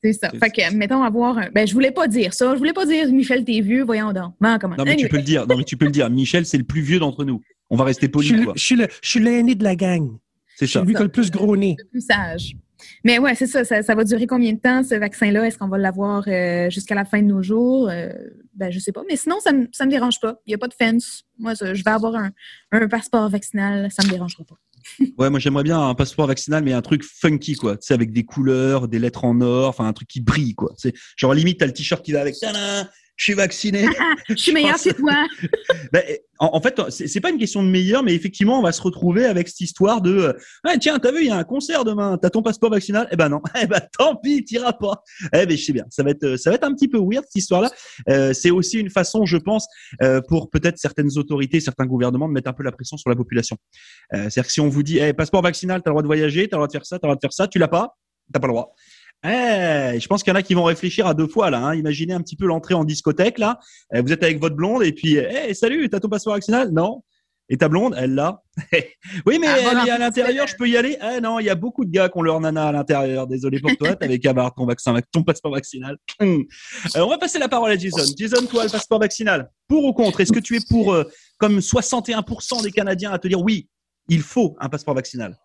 C'est 0.04 0.12
ça. 0.12 0.30
Fait 0.30 0.50
que, 0.50 0.74
mettons, 0.74 1.02
avoir 1.02 1.38
un... 1.38 1.50
Ben, 1.50 1.66
je 1.66 1.72
voulais 1.72 1.90
pas 1.90 2.06
dire 2.06 2.32
ça. 2.32 2.52
Je 2.52 2.58
voulais 2.58 2.74
pas 2.74 2.86
dire, 2.86 3.10
Michel, 3.10 3.44
t'es 3.44 3.60
vieux, 3.60 3.82
voyons 3.82 4.12
donc. 4.12 4.34
Non, 4.40 4.58
comment? 4.60 4.76
non 4.76 4.84
mais 4.84 4.94
tu 4.94 5.08
peux 5.08 5.16
le 5.16 5.22
dire. 5.22 5.46
Non, 5.46 5.56
mais 5.56 5.64
tu 5.64 5.76
peux 5.76 5.86
le 5.86 5.90
dire. 5.90 6.08
Michel, 6.10 6.46
c'est 6.46 6.58
le 6.58 6.64
plus 6.64 6.82
vieux 6.82 6.98
d'entre 6.98 7.24
nous. 7.24 7.40
On 7.70 7.76
va 7.76 7.84
rester 7.84 8.08
poli, 8.08 8.44
quoi. 8.44 8.52
Je 8.54 8.86
suis 9.02 9.20
l'aîné 9.20 9.54
de 9.54 9.64
la 9.64 9.74
gang. 9.74 10.16
C'est 10.56 10.66
ça. 10.66 10.80
C'est 10.80 10.86
lui 10.86 10.94
qui 10.94 11.00
a 11.00 11.04
le 11.04 11.10
plus 11.10 11.30
gros 11.30 11.56
nez. 11.56 11.76
Le 11.78 11.88
plus 11.88 12.00
sage. 12.02 12.56
Mais 13.04 13.18
ouais, 13.18 13.34
c'est 13.34 13.46
ça, 13.46 13.64
ça, 13.64 13.94
va 13.94 14.04
durer 14.04 14.26
combien 14.26 14.52
de 14.52 14.58
temps, 14.58 14.82
ce 14.82 14.94
vaccin-là? 14.94 15.46
Est-ce 15.46 15.58
qu'on 15.58 15.68
va 15.68 15.78
l'avoir 15.78 16.24
euh, 16.26 16.70
jusqu'à 16.70 16.94
la 16.94 17.04
fin 17.04 17.22
de 17.22 17.26
nos 17.26 17.42
jours? 17.42 17.88
Euh, 17.88 18.10
ben, 18.54 18.70
je 18.70 18.78
sais 18.78 18.92
pas. 18.92 19.02
Mais 19.08 19.16
sinon, 19.16 19.36
ça 19.40 19.52
ne 19.52 19.58
me 19.60 19.90
dérange 19.90 20.20
pas. 20.20 20.40
Il 20.46 20.50
n'y 20.50 20.54
a 20.54 20.58
pas 20.58 20.68
de 20.68 20.74
fence. 20.74 21.24
Moi, 21.38 21.54
je 21.54 21.82
vais 21.82 21.90
avoir 21.90 22.14
un, 22.14 22.88
passeport 22.88 23.28
vaccinal. 23.28 23.88
Ça 23.90 24.02
ne 24.02 24.08
me 24.08 24.12
dérangera 24.12 24.44
pas. 24.44 24.56
ouais, 25.18 25.30
moi, 25.30 25.40
j'aimerais 25.40 25.64
bien 25.64 25.80
un 25.80 25.94
passeport 25.94 26.26
vaccinal, 26.26 26.62
mais 26.62 26.72
un 26.72 26.82
truc 26.82 27.02
funky, 27.02 27.54
quoi. 27.54 27.76
Tu 27.76 27.92
avec 27.92 28.12
des 28.12 28.24
couleurs, 28.24 28.88
des 28.88 28.98
lettres 28.98 29.24
en 29.24 29.40
or, 29.40 29.68
enfin, 29.68 29.86
un 29.86 29.92
truc 29.92 30.08
qui 30.08 30.20
brille, 30.20 30.54
quoi. 30.54 30.72
C'est 30.76 30.92
genre, 31.16 31.34
limite, 31.34 31.58
t'as 31.58 31.66
le 31.66 31.72
t-shirt 31.72 32.04
qui 32.04 32.12
va 32.12 32.20
avec, 32.20 32.36
je 33.16 33.24
suis 33.24 33.34
vacciné. 33.34 33.86
je 34.28 34.34
suis 34.36 34.52
meilleur 34.52 34.76
que 34.76 34.92
toi. 34.92 35.26
ben, 35.92 36.02
en, 36.38 36.60
fait, 36.60 36.78
c'est 36.90 37.20
pas 37.20 37.30
une 37.30 37.38
question 37.38 37.62
de 37.62 37.68
meilleur, 37.68 38.02
mais 38.02 38.14
effectivement, 38.14 38.58
on 38.58 38.62
va 38.62 38.72
se 38.72 38.82
retrouver 38.82 39.24
avec 39.24 39.48
cette 39.48 39.62
histoire 39.62 40.02
de 40.02 40.36
ah, 40.64 40.76
tiens, 40.78 40.98
t'as 40.98 41.10
vu, 41.10 41.22
il 41.22 41.26
y 41.28 41.30
a 41.30 41.36
un 41.36 41.44
concert 41.44 41.84
demain, 41.84 42.18
t'as 42.20 42.28
ton 42.28 42.42
passeport 42.42 42.70
vaccinal? 42.70 43.08
Eh 43.10 43.16
ben 43.16 43.30
non, 43.30 43.40
eh 43.60 43.66
ben 43.66 43.80
tant 43.98 44.16
pis, 44.16 44.44
t'iras 44.44 44.74
pas. 44.74 45.02
Eh 45.32 45.46
ben 45.46 45.56
je 45.56 45.64
sais 45.64 45.72
bien, 45.72 45.84
ça 45.88 46.02
va 46.02 46.10
être 46.10 46.36
ça 46.36 46.50
va 46.50 46.56
être 46.56 46.64
un 46.64 46.74
petit 46.74 46.88
peu 46.88 46.98
weird 46.98 47.24
cette 47.24 47.36
histoire-là. 47.36 47.70
Euh, 48.10 48.34
c'est 48.34 48.50
aussi 48.50 48.78
une 48.78 48.90
façon, 48.90 49.24
je 49.24 49.38
pense, 49.38 49.66
euh, 50.02 50.20
pour 50.28 50.50
peut-être 50.50 50.78
certaines 50.78 51.16
autorités, 51.16 51.60
certains 51.60 51.86
gouvernements 51.86 52.28
de 52.28 52.34
mettre 52.34 52.50
un 52.50 52.54
peu 52.54 52.62
la 52.62 52.72
pression 52.72 52.98
sur 52.98 53.08
la 53.08 53.16
population. 53.16 53.56
Euh, 54.12 54.28
C'est-à-dire 54.28 54.46
que 54.46 54.52
si 54.52 54.60
on 54.60 54.68
vous 54.68 54.82
dit 54.82 54.98
eh, 54.98 55.14
passeport 55.14 55.42
vaccinal, 55.42 55.80
t'as 55.82 55.90
le 55.90 55.94
droit 55.94 56.02
de 56.02 56.08
voyager, 56.08 56.48
t'as 56.48 56.56
le 56.56 56.60
droit 56.60 56.66
de 56.66 56.72
faire 56.72 56.84
ça, 56.84 56.98
t'as 56.98 57.06
le 57.06 57.12
droit 57.12 57.16
de 57.16 57.20
faire 57.20 57.32
ça, 57.32 57.48
tu 57.48 57.58
l'as 57.58 57.68
pas, 57.68 57.96
t'as 58.32 58.40
pas 58.40 58.46
le 58.46 58.52
droit. 58.52 58.74
Eh, 59.24 59.98
je 59.98 60.06
pense 60.06 60.22
qu'il 60.22 60.32
y 60.32 60.36
en 60.36 60.38
a 60.38 60.42
qui 60.42 60.54
vont 60.54 60.64
réfléchir 60.64 61.06
à 61.06 61.14
deux 61.14 61.26
fois 61.26 61.50
là. 61.50 61.58
Hein. 61.58 61.74
Imaginez 61.74 62.12
un 62.12 62.20
petit 62.20 62.36
peu 62.36 62.46
l'entrée 62.46 62.74
en 62.74 62.84
discothèque 62.84 63.38
là. 63.38 63.58
Eh, 63.94 64.00
vous 64.00 64.12
êtes 64.12 64.22
avec 64.22 64.40
votre 64.40 64.54
blonde 64.54 64.82
et 64.82 64.92
puis, 64.92 65.16
eh, 65.16 65.52
salut, 65.54 65.88
t'as 65.88 66.00
ton 66.00 66.08
passeport 66.08 66.34
vaccinal? 66.34 66.70
Non. 66.70 67.02
Et 67.48 67.56
ta 67.56 67.68
blonde, 67.68 67.94
elle 67.96 68.14
l'a. 68.14 68.42
oui, 69.26 69.38
mais 69.38 69.46
ah, 69.46 69.56
elle 69.58 69.88
est 69.88 69.90
à 69.90 69.98
l'intérieur, 69.98 70.48
je 70.48 70.56
peux 70.56 70.68
y 70.68 70.76
aller? 70.76 70.98
Eh 71.00 71.20
non, 71.20 71.38
il 71.38 71.46
y 71.46 71.50
a 71.50 71.54
beaucoup 71.54 71.84
de 71.84 71.90
gars 71.90 72.08
qui 72.08 72.18
ont 72.18 72.22
leur 72.22 72.40
nana 72.40 72.68
à 72.68 72.72
l'intérieur. 72.72 73.28
Désolé 73.28 73.60
pour 73.60 73.76
toi, 73.76 73.94
t'avais 73.94 74.18
qu'à 74.18 74.30
avoir 74.30 74.52
ton 74.52 74.66
vaccin, 74.66 74.98
ton 75.12 75.22
passeport 75.22 75.52
vaccinal. 75.52 75.96
Hum. 76.20 76.44
Euh, 76.96 77.00
on 77.00 77.08
va 77.08 77.18
passer 77.18 77.38
la 77.38 77.48
parole 77.48 77.70
à 77.70 77.76
Jason. 77.76 78.02
Jason, 78.16 78.46
toi, 78.46 78.64
le 78.64 78.70
passeport 78.70 78.98
vaccinal, 78.98 79.48
pour 79.68 79.84
ou 79.84 79.92
contre? 79.92 80.20
Est-ce 80.20 80.32
que 80.32 80.40
tu 80.40 80.56
es 80.56 80.60
pour, 80.68 80.92
euh, 80.92 81.04
comme 81.38 81.60
61% 81.60 82.62
des 82.62 82.72
Canadiens, 82.72 83.12
à 83.12 83.18
te 83.18 83.28
dire 83.28 83.40
oui, 83.40 83.68
il 84.08 84.22
faut 84.22 84.56
un 84.58 84.68
passeport 84.68 84.94
vaccinal? 84.94 85.36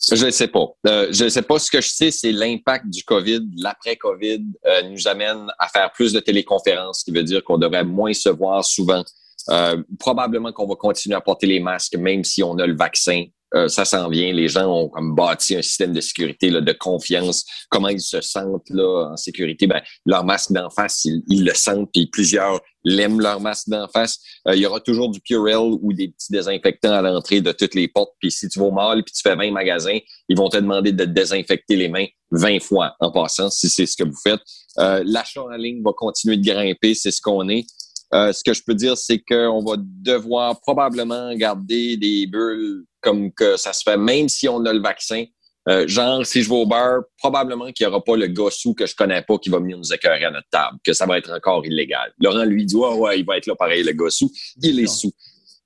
Je 0.00 0.26
ne 0.26 0.30
sais 0.30 0.48
pas. 0.48 0.66
Euh, 0.86 1.08
je 1.10 1.24
ne 1.24 1.28
sais 1.28 1.42
pas. 1.42 1.58
Ce 1.58 1.70
que 1.70 1.80
je 1.80 1.88
sais, 1.88 2.10
c'est 2.10 2.32
l'impact 2.32 2.88
du 2.88 3.02
COVID, 3.04 3.40
l'après-COVID, 3.56 4.44
euh, 4.66 4.82
nous 4.82 5.08
amène 5.08 5.48
à 5.58 5.68
faire 5.68 5.90
plus 5.92 6.12
de 6.12 6.20
téléconférences, 6.20 7.00
ce 7.00 7.04
qui 7.04 7.10
veut 7.10 7.24
dire 7.24 7.42
qu'on 7.42 7.58
devrait 7.58 7.84
moins 7.84 8.12
se 8.12 8.28
voir 8.28 8.64
souvent. 8.64 9.04
Euh, 9.50 9.82
probablement 9.98 10.52
qu'on 10.52 10.66
va 10.66 10.76
continuer 10.76 11.16
à 11.16 11.20
porter 11.20 11.46
les 11.46 11.60
masques, 11.60 11.96
même 11.96 12.22
si 12.22 12.42
on 12.42 12.58
a 12.58 12.66
le 12.66 12.76
vaccin. 12.76 13.24
Euh, 13.54 13.68
ça 13.68 13.84
s'en 13.84 14.08
vient. 14.08 14.32
Les 14.32 14.48
gens 14.48 14.66
ont 14.66 14.88
comme 14.88 15.14
bâti 15.14 15.56
un 15.56 15.62
système 15.62 15.92
de 15.92 16.00
sécurité, 16.00 16.50
là, 16.50 16.60
de 16.60 16.72
confiance. 16.72 17.44
Comment 17.70 17.88
ils 17.88 18.00
se 18.00 18.20
sentent 18.20 18.68
là 18.70 19.10
en 19.12 19.16
sécurité? 19.16 19.66
Ben, 19.66 19.80
leur 20.04 20.24
masque 20.24 20.52
d'en 20.52 20.68
face, 20.70 21.04
ils, 21.04 21.44
le 21.44 21.54
sentent, 21.54 21.90
puis 21.92 22.06
plusieurs 22.06 22.60
l'aiment 22.84 23.20
leur 23.20 23.40
masque 23.40 23.68
d'en 23.68 23.88
face. 23.88 24.18
Euh, 24.46 24.54
il 24.54 24.60
y 24.60 24.66
aura 24.66 24.80
toujours 24.80 25.10
du 25.10 25.20
Purell 25.20 25.78
ou 25.80 25.92
des 25.92 26.08
petits 26.08 26.32
désinfectants 26.32 26.92
à 26.92 27.02
l'entrée 27.02 27.40
de 27.40 27.52
toutes 27.52 27.74
les 27.74 27.88
portes. 27.88 28.12
Puis 28.20 28.30
si 28.30 28.48
tu 28.48 28.58
vas 28.58 28.66
au 28.66 28.70
mall 28.70 29.02
puis 29.02 29.12
tu 29.14 29.22
fais 29.22 29.34
20 29.34 29.50
magasins, 29.50 29.98
ils 30.28 30.36
vont 30.36 30.48
te 30.48 30.56
demander 30.56 30.92
de 30.92 31.04
désinfecter 31.04 31.76
les 31.76 31.88
mains 31.88 32.06
20 32.30 32.60
fois 32.60 32.94
en 33.00 33.10
passant, 33.10 33.50
si 33.50 33.68
c'est 33.68 33.86
ce 33.86 33.96
que 33.96 34.04
vous 34.04 34.18
faites. 34.22 34.40
Euh, 34.78 35.02
L'achat 35.06 35.42
en 35.42 35.56
ligne 35.56 35.82
va 35.82 35.92
continuer 35.96 36.36
de 36.36 36.44
grimper, 36.44 36.94
c'est 36.94 37.10
ce 37.10 37.20
qu'on 37.20 37.48
est. 37.48 37.66
Euh, 38.14 38.32
ce 38.32 38.42
que 38.42 38.54
je 38.54 38.62
peux 38.66 38.74
dire, 38.74 38.96
c'est 38.96 39.18
qu'on 39.18 39.62
va 39.62 39.76
devoir 39.78 40.60
probablement 40.60 41.34
garder 41.34 41.96
des 41.96 42.26
bulles 42.26 42.84
comme 43.00 43.32
que 43.32 43.56
ça 43.56 43.72
se 43.72 43.82
fait, 43.82 43.96
même 43.96 44.28
si 44.28 44.48
on 44.48 44.64
a 44.64 44.72
le 44.72 44.80
vaccin. 44.80 45.24
Euh, 45.68 45.86
genre, 45.86 46.24
si 46.24 46.42
je 46.42 46.48
vais 46.48 46.56
au 46.56 46.64
bar, 46.64 47.00
probablement 47.18 47.70
qu'il 47.72 47.86
n'y 47.86 47.92
aura 47.92 48.02
pas 48.02 48.16
le 48.16 48.28
gossou 48.28 48.72
que 48.72 48.86
je 48.86 48.94
connais 48.94 49.20
pas 49.20 49.36
qui 49.36 49.50
va 49.50 49.58
venir 49.58 49.76
nous 49.76 49.92
écœurer 49.92 50.24
à 50.24 50.30
notre 50.30 50.48
table, 50.50 50.78
que 50.82 50.94
ça 50.94 51.04
va 51.04 51.18
être 51.18 51.30
encore 51.30 51.66
illégal. 51.66 52.10
Laurent 52.22 52.44
lui 52.44 52.64
dit, 52.64 52.74
ouais, 52.74 52.94
ouais, 52.94 53.20
il 53.20 53.26
va 53.26 53.36
être 53.36 53.46
là 53.46 53.54
pareil, 53.54 53.82
le 53.82 53.92
gossou. 53.92 54.30
Il 54.62 54.80
est 54.80 54.86
sous. 54.86 55.12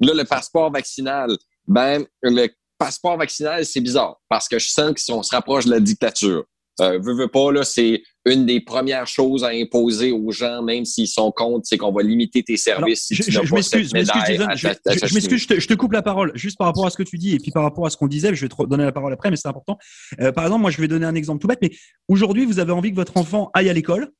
Là, 0.01 0.13
le 0.15 0.25
passeport 0.25 0.73
vaccinal, 0.73 1.31
ben, 1.69 2.05
le 2.23 2.49
passeport 2.77 3.17
vaccinal, 3.17 3.65
c'est 3.65 3.81
bizarre 3.81 4.21
parce 4.29 4.49
que 4.49 4.59
je 4.59 4.69
sens 4.69 4.93
que 4.93 5.01
si 5.01 5.13
on 5.13 5.23
se 5.23 5.33
rapproche 5.33 5.67
de 5.67 5.71
la 5.71 5.79
dictature, 5.79 6.45
euh, 6.81 6.99
veux, 6.99 7.15
veux 7.15 7.29
pas, 7.29 7.53
là, 7.53 7.63
c'est 7.63 8.03
une 8.25 8.47
des 8.47 8.61
premières 8.61 9.07
choses 9.07 9.43
à 9.43 9.49
imposer 9.49 10.13
aux 10.13 10.31
gens, 10.31 10.63
même 10.63 10.85
s'ils 10.85 11.09
sont 11.09 11.33
contre, 11.33 11.67
c'est 11.67 11.77
qu'on 11.77 11.93
va 11.93 12.03
limiter 12.03 12.43
tes 12.43 12.57
services. 12.57 13.09
je, 13.11 13.23
m'excuse, 13.55 13.91
je 13.91 15.15
m'excuse, 15.15 15.47
je, 15.49 15.67
te 15.67 15.75
coupe 15.75 15.93
la 15.93 16.03
parole 16.03 16.31
juste 16.35 16.57
par 16.57 16.69
rapport 16.69 16.87
à 16.87 16.91
ce 16.91 16.97
que 16.97 17.03
tu 17.03 17.19
dis 17.19 17.35
et 17.35 17.39
puis 17.39 17.51
par 17.51 17.65
rapport 17.65 17.85
à 17.87 17.91
ce 17.91 17.97
qu'on 17.97 18.07
disait. 18.07 18.35
Je 18.35 18.43
vais 18.43 18.49
te 18.49 18.67
donner 18.67 18.85
la 18.85 18.93
parole 18.93 19.13
après, 19.13 19.31
mais 19.31 19.37
c'est 19.37 19.49
important. 19.49 19.77
Euh, 20.21 20.31
par 20.31 20.45
exemple, 20.45 20.63
moi, 20.63 20.71
je 20.71 20.81
vais 20.81 20.89
donner 20.89 21.07
un 21.07 21.15
exemple 21.15 21.41
tout 21.41 21.49
bête, 21.49 21.59
mais 21.63 21.73
aujourd'hui, 22.09 22.45
vous 22.45 22.61
avez 22.61 22.73
envie 22.73 22.91
que 22.91 22.97
votre 22.97 23.17
enfant 23.17 23.51
aille 23.55 23.69
à 23.69 23.73
l'école. 23.73 24.13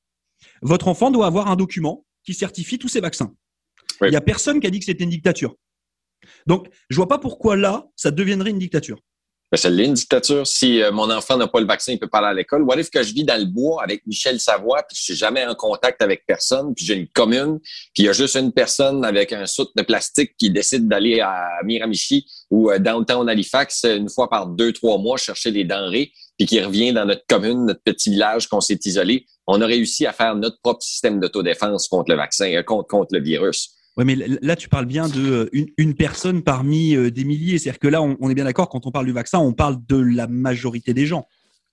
Votre 0.63 0.89
enfant 0.89 1.11
doit 1.11 1.27
avoir 1.27 1.49
un 1.49 1.57
document 1.57 2.05
qui 2.25 2.35
certifie 2.35 2.79
tous 2.79 2.89
ses 2.89 3.01
vaccins. 3.01 3.33
Il 4.03 4.11
n'y 4.11 4.17
a 4.17 4.21
personne 4.21 4.59
qui 4.59 4.67
a 4.67 4.71
dit 4.71 4.81
que 4.81 4.85
c'était 4.85 5.05
une 5.05 5.11
dictature. 5.11 5.55
Donc, 6.47 6.69
je 6.89 6.97
vois 6.97 7.09
pas 7.09 7.19
pourquoi 7.19 7.57
là, 7.57 7.87
ça 7.95 8.11
deviendrait 8.11 8.51
une 8.51 8.59
dictature. 8.59 8.99
Ben, 9.53 9.59
c'est 9.59 9.69
une 9.69 9.93
dictature. 9.93 10.47
Si 10.47 10.83
euh, 10.83 10.91
mon 10.93 11.11
enfant 11.11 11.37
n'a 11.37 11.47
pas 11.47 11.61
le 11.61 11.67
vaccin, 11.67 11.93
il 11.93 11.99
peut 11.99 12.09
pas 12.09 12.21
aller 12.21 12.29
à 12.29 12.33
l'école. 12.33 12.63
What 12.63 12.81
if 12.81 12.89
que 12.89 13.03
je 13.03 13.13
vis 13.13 13.25
dans 13.25 13.39
le 13.39 13.45
bois 13.45 13.83
avec 13.83 14.07
Michel 14.07 14.41
Savoie, 14.41 14.83
puis 14.89 14.97
je 14.97 15.03
suis 15.03 15.15
jamais 15.15 15.45
en 15.45 15.55
contact 15.55 16.01
avec 16.01 16.25
personne, 16.27 16.75
puis 16.75 16.87
j'ai 16.87 16.95
une 16.95 17.09
commune, 17.09 17.59
puis 17.93 18.05
il 18.05 18.05
y 18.07 18.09
a 18.09 18.15
juste 18.15 18.35
une 18.37 18.51
personne 18.51 19.05
avec 19.05 19.31
un 19.31 19.45
soute 19.45 19.69
de 19.77 19.83
plastique 19.83 20.33
qui 20.39 20.51
décide 20.51 20.89
d'aller 20.89 21.21
à 21.21 21.51
Miramichi 21.65 22.25
ou 22.51 22.71
euh, 22.71 22.79
downtown 22.79 23.29
Halifax 23.29 23.85
une 23.85 24.09
fois 24.09 24.31
par 24.31 24.47
deux, 24.47 24.73
trois 24.73 24.97
mois 24.97 25.19
chercher 25.19 25.53
des 25.53 25.65
denrées, 25.65 26.13
puis 26.39 26.47
qui 26.47 26.59
revient 26.59 26.95
dans 26.95 27.05
notre 27.05 27.27
commune, 27.29 27.67
notre 27.67 27.83
petit 27.83 28.09
village 28.09 28.49
qu'on 28.49 28.63
s'est 28.63 28.81
isolé. 28.87 29.27
On 29.47 29.61
a 29.61 29.67
réussi 29.67 30.07
à 30.07 30.15
faire 30.15 30.35
notre 30.35 30.63
propre 30.63 30.83
système 30.83 31.21
d'autodéfense 31.21 31.89
contre 31.89 32.11
le 32.11 32.17
vaccin, 32.17 32.51
euh, 32.55 32.63
contre, 32.63 32.89
contre 32.89 33.15
le 33.15 33.21
virus. 33.23 33.75
Oui, 33.97 34.05
mais 34.07 34.17
là, 34.41 34.57
tu 34.57 34.69
parles 34.69 34.87
bien 34.87 35.09
de 35.09 35.49
euh, 35.55 35.67
une, 35.77 35.95
personne 35.95 36.43
parmi 36.43 36.97
euh, 36.97 37.11
des 37.11 37.25
milliers. 37.25 37.59
C'est-à-dire 37.59 37.79
que 37.79 37.89
là, 37.89 38.01
on, 38.01 38.31
est 38.31 38.35
bien 38.35 38.45
d'accord, 38.45 38.71
quand 38.71 38.87
on 38.87 38.91
parle 38.91 39.05
du 39.05 39.13
vaccin, 39.13 39.39
on 39.39 39.53
parle 39.53 39.77
de 39.87 39.97
la 39.97 40.27
majorité 40.27 40.95
des 40.95 41.05
gens. 41.05 41.27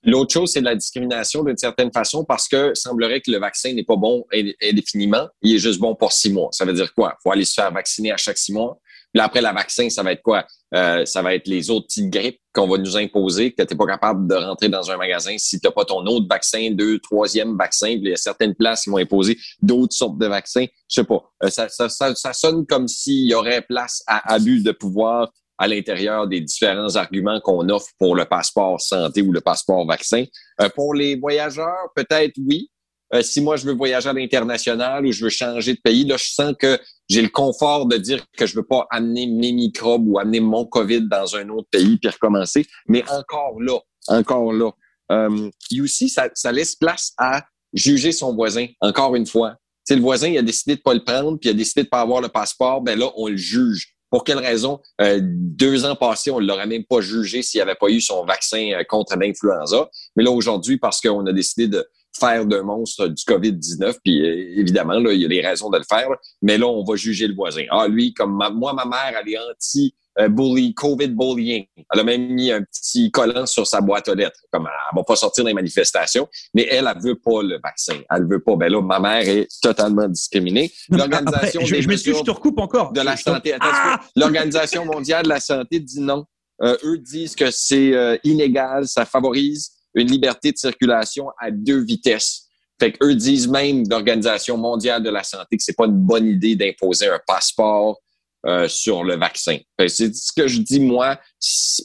L'autre 0.03 0.33
chose, 0.33 0.51
c'est 0.51 0.61
la 0.61 0.75
discrimination 0.75 1.43
d'une 1.43 1.57
certaine 1.57 1.91
façon 1.91 2.25
parce 2.25 2.47
que 2.47 2.73
semblerait 2.73 3.21
que 3.21 3.31
le 3.31 3.37
vaccin 3.37 3.73
n'est 3.73 3.83
pas 3.83 3.95
bon 3.95 4.25
indéfiniment. 4.61 5.27
Il 5.41 5.55
est 5.55 5.59
juste 5.59 5.79
bon 5.79 5.95
pour 5.95 6.11
six 6.11 6.31
mois. 6.31 6.49
Ça 6.51 6.65
veut 6.65 6.73
dire 6.73 6.93
quoi? 6.93 7.15
Il 7.19 7.23
faut 7.23 7.31
aller 7.31 7.45
se 7.45 7.53
faire 7.53 7.71
vacciner 7.71 8.11
à 8.11 8.17
chaque 8.17 8.37
six 8.37 8.53
mois. 8.53 8.79
Puis 9.13 9.21
après, 9.21 9.41
la 9.41 9.53
vaccin, 9.53 9.89
ça 9.89 10.03
va 10.03 10.11
être 10.11 10.21
quoi? 10.21 10.45
Euh, 10.75 11.03
ça 11.05 11.21
va 11.21 11.33
être 11.33 11.47
les 11.47 11.71
autres 11.71 11.87
petites 11.87 12.09
grippes 12.09 12.39
qu'on 12.53 12.67
va 12.67 12.77
nous 12.77 12.95
imposer, 12.95 13.51
que 13.51 13.63
tu 13.63 13.73
n'es 13.73 13.77
pas 13.77 13.87
capable 13.87 14.27
de 14.27 14.35
rentrer 14.35 14.69
dans 14.69 14.91
un 14.91 14.97
magasin 14.97 15.35
si 15.37 15.59
tu 15.59 15.67
n'as 15.67 15.71
pas 15.71 15.85
ton 15.85 16.05
autre 16.05 16.27
vaccin, 16.29 16.69
deux, 16.71 16.99
troisième 16.99 17.57
vaccin. 17.57 17.87
Puis 17.87 18.01
il 18.03 18.09
y 18.09 18.13
a 18.13 18.17
certaines 18.17 18.53
places 18.53 18.83
qui 18.83 18.91
vont 18.91 18.97
imposer 18.97 19.37
d'autres 19.61 19.95
sortes 19.95 20.19
de 20.19 20.27
vaccins. 20.27 20.65
Je 20.89 21.01
sais 21.01 21.03
pas. 21.03 21.23
Euh, 21.43 21.49
ça, 21.49 21.69
ça, 21.69 21.89
ça, 21.89 22.13
ça, 22.13 22.33
sonne 22.33 22.65
comme 22.67 22.87
s'il 22.87 23.29
y 23.29 23.33
aurait 23.33 23.63
place 23.63 24.03
à 24.05 24.33
abus 24.33 24.61
de 24.61 24.71
pouvoir 24.71 25.31
à 25.57 25.67
l'intérieur 25.67 26.27
des 26.27 26.39
différents 26.39 26.95
arguments 26.95 27.41
qu'on 27.41 27.67
offre 27.69 27.89
pour 27.97 28.15
le 28.15 28.25
passeport 28.25 28.79
santé 28.79 29.21
ou 29.21 29.31
le 29.31 29.41
passeport 29.41 29.85
vaccin. 29.85 30.23
Euh, 30.61 30.69
pour 30.73 30.93
les 30.93 31.17
voyageurs, 31.17 31.91
peut-être 31.95 32.35
oui. 32.47 32.69
Euh, 33.13 33.21
si 33.21 33.41
moi 33.41 33.55
je 33.55 33.65
veux 33.65 33.73
voyager 33.73 34.09
à 34.09 34.13
l'international 34.13 35.05
ou 35.05 35.11
je 35.11 35.23
veux 35.23 35.29
changer 35.29 35.73
de 35.73 35.79
pays, 35.83 36.05
là 36.05 36.15
je 36.17 36.31
sens 36.31 36.53
que 36.57 36.79
j'ai 37.09 37.21
le 37.21 37.29
confort 37.29 37.87
de 37.87 37.97
dire 37.97 38.23
que 38.37 38.45
je 38.45 38.55
veux 38.55 38.65
pas 38.65 38.85
amener 38.91 39.25
mes 39.25 39.51
microbes 39.51 40.07
ou 40.07 40.19
amener 40.19 40.39
mon 40.39 40.65
COVID 40.65 41.07
dans 41.09 41.35
un 41.35 41.49
autre 41.49 41.67
pays 41.71 41.97
puis 41.97 42.09
recommencer. 42.09 42.65
Mais 42.87 43.03
encore 43.09 43.59
là, 43.59 43.79
encore 44.07 44.53
là, 44.53 44.71
euh, 45.11 45.49
aussi 45.81 46.09
ça, 46.09 46.51
laisse 46.51 46.75
place 46.75 47.13
à 47.17 47.43
juger 47.73 48.11
son 48.11 48.35
voisin. 48.35 48.67
Encore 48.79 49.15
une 49.15 49.25
fois, 49.25 49.55
si 49.87 49.95
le 49.95 50.01
voisin 50.01 50.35
a 50.35 50.43
décidé 50.43 50.75
de 50.75 50.81
pas 50.81 50.93
le 50.93 51.03
prendre 51.03 51.39
puis 51.39 51.49
il 51.49 51.53
a 51.53 51.55
décidé 51.55 51.83
de 51.83 51.89
pas 51.89 52.01
avoir 52.01 52.21
le 52.21 52.29
passeport, 52.29 52.81
ben 52.81 52.97
là 52.97 53.11
on 53.15 53.27
le 53.27 53.37
juge. 53.37 53.95
Pour 54.11 54.23
quelle 54.23 54.39
raison? 54.39 54.79
Euh, 55.01 55.19
deux 55.21 55.85
ans 55.85 55.95
passés, 55.95 56.31
on 56.31 56.39
l'aurait 56.39 56.65
même 56.65 56.83
pas 56.83 56.99
jugé 56.99 57.43
s'il 57.43 57.59
n'avait 57.59 57.75
pas 57.75 57.89
eu 57.89 58.01
son 58.01 58.25
vaccin 58.25 58.71
euh, 58.73 58.83
contre 58.83 59.15
l'influenza. 59.15 59.87
Mais 60.15 60.23
là, 60.23 60.31
aujourd'hui, 60.31 60.77
parce 60.77 60.99
qu'on 60.99 61.25
a 61.27 61.33
décidé 61.33 61.67
de 61.67 61.87
faire 62.19 62.45
d'un 62.45 62.63
monstre 62.63 63.07
du 63.07 63.23
COVID-19. 63.23 63.95
Puis 64.03 64.21
euh, 64.21 64.59
évidemment, 64.59 64.99
là, 64.99 65.13
il 65.13 65.21
y 65.21 65.25
a 65.25 65.27
des 65.27 65.41
raisons 65.41 65.69
de 65.69 65.77
le 65.77 65.85
faire. 65.87 66.07
Mais 66.41 66.57
là, 66.57 66.67
on 66.67 66.83
va 66.83 66.95
juger 66.95 67.27
le 67.27 67.35
voisin. 67.35 67.63
Ah, 67.69 67.87
lui, 67.87 68.13
comme 68.13 68.41
moi, 68.53 68.73
ma 68.73 68.85
mère, 68.85 69.19
elle 69.21 69.33
est 69.33 69.37
anti 69.37 69.95
bully, 70.27 70.73
COVID 70.73 71.09
bullying. 71.09 71.65
Elle 71.93 71.99
a 71.99 72.03
même 72.03 72.33
mis 72.33 72.51
un 72.51 72.61
petit 72.61 73.09
collant 73.09 73.45
sur 73.45 73.65
sa 73.65 73.79
boîte 73.79 74.09
aux 74.09 74.15
lettres. 74.15 74.39
Comme 74.51 74.67
elle 74.67 74.97
va 74.97 75.03
pas 75.03 75.15
sortir 75.15 75.45
des 75.45 75.53
manifestations, 75.53 76.27
mais 76.53 76.67
elle, 76.69 76.91
elle 76.93 77.01
veut 77.01 77.15
pas 77.15 77.41
le 77.41 77.59
vaccin. 77.63 77.95
Elle 78.09 78.27
veut 78.27 78.41
pas. 78.41 78.55
Ben 78.57 78.69
là, 78.69 78.81
ma 78.81 78.99
mère 78.99 79.27
est 79.27 79.47
totalement 79.61 80.07
discriminée. 80.07 80.71
L'organisation 80.89 81.61
je, 81.63 81.87
m'excuse, 81.87 82.17
je 82.17 82.23
te 82.23 82.31
recoupe 82.31 82.59
encore. 82.59 82.91
De 82.91 83.01
la 83.01 83.15
santé. 83.15 83.55
Ah! 83.61 83.99
L'Organisation 84.15 84.85
mondiale 84.85 85.23
de 85.23 85.29
la 85.29 85.39
santé 85.39 85.79
dit 85.79 86.01
non. 86.01 86.25
Euh, 86.61 86.75
eux 86.83 86.97
disent 86.97 87.35
que 87.35 87.51
c'est 87.51 87.93
euh, 87.93 88.17
illégal, 88.25 88.85
ça 88.85 89.05
favorise 89.05 89.71
une 89.95 90.07
liberté 90.07 90.51
de 90.51 90.57
circulation 90.57 91.29
à 91.39 91.51
deux 91.51 91.83
vitesses. 91.83 92.47
Fait 92.79 92.93
qu'eux 92.93 93.15
disent 93.15 93.47
même, 93.47 93.83
l'Organisation 93.89 94.57
mondiale 94.57 95.03
de 95.03 95.09
la 95.09 95.23
santé, 95.23 95.57
que 95.57 95.63
c'est 95.63 95.75
pas 95.75 95.85
une 95.85 95.99
bonne 95.99 96.27
idée 96.27 96.55
d'imposer 96.55 97.07
un 97.07 97.19
passeport 97.25 97.99
euh, 98.45 98.69
sur 98.69 99.03
le 99.03 99.17
vaccin. 99.17 99.57
C'est 99.87 100.15
ce 100.15 100.31
que 100.31 100.47
je 100.47 100.59
dis, 100.59 100.79
moi, 100.79 101.19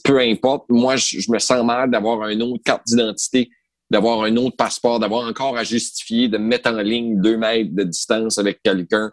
peu 0.05 0.19
importe. 0.19 0.65
Moi, 0.69 0.95
je, 0.95 1.29
me 1.29 1.39
sens 1.39 1.65
mal 1.65 1.91
d'avoir 1.91 2.29
une 2.29 2.41
autre 2.43 2.63
carte 2.63 2.83
d'identité, 2.87 3.49
d'avoir 3.91 4.23
un 4.23 4.37
autre 4.37 4.55
passeport, 4.55 4.99
d'avoir 4.99 5.27
encore 5.27 5.57
à 5.57 5.65
justifier, 5.65 6.29
de 6.29 6.37
mettre 6.37 6.69
en 6.69 6.77
ligne 6.77 7.19
deux 7.19 7.35
mètres 7.35 7.71
de 7.73 7.83
distance 7.83 8.37
avec 8.37 8.61
quelqu'un. 8.63 9.11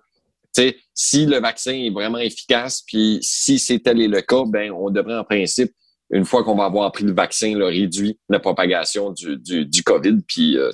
sais, 0.52 0.76
si 0.94 1.26
le 1.26 1.40
vaccin 1.40 1.72
est 1.72 1.90
vraiment 1.90 2.18
efficace, 2.18 2.84
puis 2.86 3.18
si 3.22 3.58
c'est 3.58 3.80
tel 3.80 4.00
est 4.00 4.08
le 4.08 4.20
cas, 4.20 4.44
ben 4.46 4.70
on 4.70 4.90
devrait 4.90 5.18
en 5.18 5.24
principe 5.24 5.72
une 6.12 6.24
fois 6.24 6.44
qu'on 6.44 6.54
va 6.54 6.64
avoir 6.64 6.92
pris 6.92 7.04
le 7.04 7.12
vaccin, 7.12 7.54
réduit 7.56 8.18
la 8.28 8.38
propagation 8.38 9.12
du, 9.12 9.82
COVID, 9.84 10.18
puis 10.26 10.58
euh, 10.58 10.70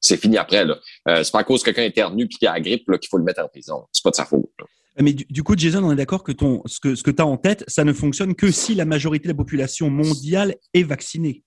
c'est 0.00 0.16
fini 0.16 0.36
après. 0.36 0.66
Euh, 1.08 1.22
c'est 1.22 1.32
pas 1.32 1.40
à 1.40 1.44
cause 1.44 1.62
que 1.62 1.70
quelqu'un 1.70 1.84
éternue 1.84 2.26
puis 2.26 2.38
qu'il 2.38 2.48
a 2.48 2.54
la 2.54 2.60
grippe 2.60 2.84
qu'il 2.98 3.08
faut 3.08 3.18
le 3.18 3.24
mettre 3.24 3.42
en 3.42 3.48
prison. 3.48 3.86
C'est 3.92 4.02
pas 4.02 4.10
de 4.10 4.16
sa 4.16 4.26
faute. 4.26 4.44
Mais 4.98 5.12
du, 5.12 5.42
coup, 5.42 5.54
Jason, 5.56 5.84
on 5.84 5.92
est 5.92 5.96
d'accord 5.96 6.24
que 6.24 6.32
ce 6.32 6.80
que, 6.80 6.94
ce 6.94 7.02
que 7.02 7.10
tu 7.10 7.22
as 7.22 7.26
en 7.26 7.36
tête, 7.36 7.64
ça 7.68 7.84
ne 7.84 7.92
fonctionne 7.92 8.34
que 8.34 8.50
si 8.50 8.74
la 8.74 8.86
majorité 8.86 9.24
de 9.24 9.32
la 9.32 9.36
population 9.36 9.90
mondiale 9.90 10.56
est 10.72 10.84
vaccinée. 10.84 11.44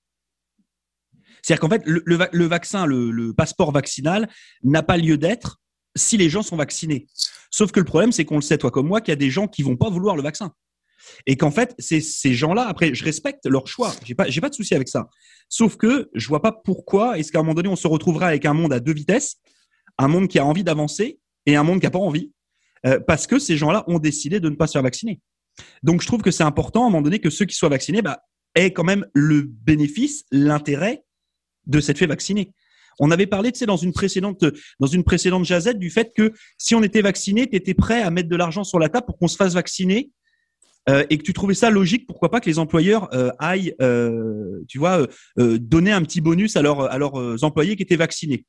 C'est-à-dire 1.42 1.62
qu'en 1.62 1.70
fait, 1.70 1.82
le, 1.86 2.46
vaccin, 2.46 2.86
le, 2.86 3.12
le, 3.12 3.34
passeport 3.34 3.72
vaccinal 3.72 4.30
n'a 4.64 4.84
pas 4.84 4.98
lieu 4.98 5.18
d'être 5.18 5.60
si 5.96 6.16
les 6.18 6.30
gens 6.30 6.44
sont 6.44 6.58
vaccinés. 6.58 7.08
Sauf 7.50 7.72
que 7.72 7.80
le 7.80 7.86
problème, 7.86 8.12
c'est 8.12 8.24
qu'on 8.24 8.36
le 8.36 8.42
sait, 8.42 8.58
toi 8.58 8.72
comme 8.72 8.88
moi, 8.88 9.02
qu'il 9.02 9.12
y 9.12 9.14
a 9.14 9.16
des 9.16 9.32
gens 9.32 9.48
qui 9.48 9.64
vont 9.64 9.78
pas 9.78 9.90
vouloir 9.90 10.16
le 10.16 10.22
vaccin. 10.22 10.54
Et 11.26 11.38
qu'en 11.38 11.52
fait, 11.52 11.76
ces 11.80 12.34
gens-là, 12.34 12.68
après, 12.68 12.94
je 12.94 13.04
respecte 13.04 13.46
leur 13.46 13.68
choix. 13.68 13.94
J'ai 14.06 14.16
pas, 14.16 14.30
j'ai 14.30 14.42
pas 14.42 14.50
de 14.50 14.56
souci 14.56 14.76
avec 14.76 14.88
ça. 14.88 15.10
Sauf 15.48 15.78
que 15.78 16.10
je 16.14 16.28
vois 16.28 16.42
pas 16.42 16.52
pourquoi 16.52 17.18
est-ce 17.18 17.32
qu'à 17.32 17.40
un 17.40 17.44
moment 17.44 17.56
donné, 17.56 17.70
on 17.70 17.76
se 17.76 17.88
retrouvera 17.88 18.28
avec 18.28 18.46
un 18.46 18.54
monde 18.54 18.74
à 18.74 18.80
deux 18.80 18.94
vitesses, 18.94 19.38
un 19.98 20.08
monde 20.08 20.28
qui 20.28 20.40
a 20.40 20.46
envie 20.46 20.64
d'avancer 20.64 21.20
et 21.46 21.56
un 21.56 21.64
monde 21.64 21.80
qui 21.80 21.88
a 21.88 21.92
pas 21.92 22.00
envie, 22.00 22.32
euh, 22.86 23.00
parce 23.00 23.28
que 23.28 23.40
ces 23.40 23.58
gens-là 23.58 23.84
ont 23.88 24.00
décidé 24.00 24.40
de 24.40 24.50
ne 24.50 24.56
pas 24.56 24.68
se 24.68 24.74
faire 24.74 24.84
vacciner. 24.84 25.20
Donc, 25.84 26.02
je 26.02 26.08
trouve 26.08 26.22
que 26.22 26.32
c'est 26.32 26.44
important 26.44 26.84
à 26.84 26.88
un 26.88 26.90
moment 26.90 27.02
donné 27.02 27.20
que 27.20 27.30
ceux 27.30 27.46
qui 27.46 27.56
soient 27.56 27.70
vaccinés, 27.70 28.02
bah, 28.02 28.22
aient 28.56 28.72
quand 28.72 28.84
même 28.84 29.06
le 29.14 29.42
bénéfice, 29.42 30.24
l'intérêt 30.32 31.04
de 31.68 31.80
s'être 31.80 31.98
fait 31.98 32.08
vacciner. 32.08 32.54
On 33.00 33.12
avait 33.12 33.28
parlé, 33.28 33.52
tu 33.52 33.60
sais, 33.60 33.66
dans 33.66 33.78
une 33.78 33.94
précédente, 33.94 34.44
dans 34.80 34.88
une 34.88 35.04
précédente 35.04 35.46
jazette, 35.46 35.80
du 35.80 35.90
fait 35.90 36.12
que 36.16 36.34
si 36.58 36.76
on 36.76 36.84
était 36.84 37.02
vacciné, 37.02 37.50
tu 37.50 37.56
étais 37.56 37.74
prêt 37.74 38.02
à 38.02 38.10
mettre 38.12 38.30
de 38.30 38.36
l'argent 38.36 38.64
sur 38.64 38.80
la 38.80 38.90
table 38.90 39.06
pour 39.06 39.18
qu'on 39.18 39.28
se 39.28 39.38
fasse 39.38 39.54
vacciner 39.54 40.12
euh, 40.90 41.06
et 41.10 41.18
que 41.18 41.24
tu 41.24 41.34
trouvais 41.34 41.54
ça 41.54 41.70
logique, 41.70 42.08
pourquoi 42.08 42.32
pas 42.32 42.40
que 42.40 42.50
les 42.50 42.60
employeurs 42.60 43.14
euh, 43.14 43.30
aillent, 43.40 43.76
euh, 43.82 44.64
tu 44.68 44.80
vois, 44.80 45.08
donner 45.38 45.92
un 45.92 46.02
petit 46.02 46.22
bonus 46.22 46.56
à, 46.56 46.62
leurs, 46.62 46.82
à 46.92 46.98
leurs 46.98 47.44
employés 47.44 47.76
qui 47.76 47.84
étaient 47.84 47.96
vaccinés. 47.96 48.46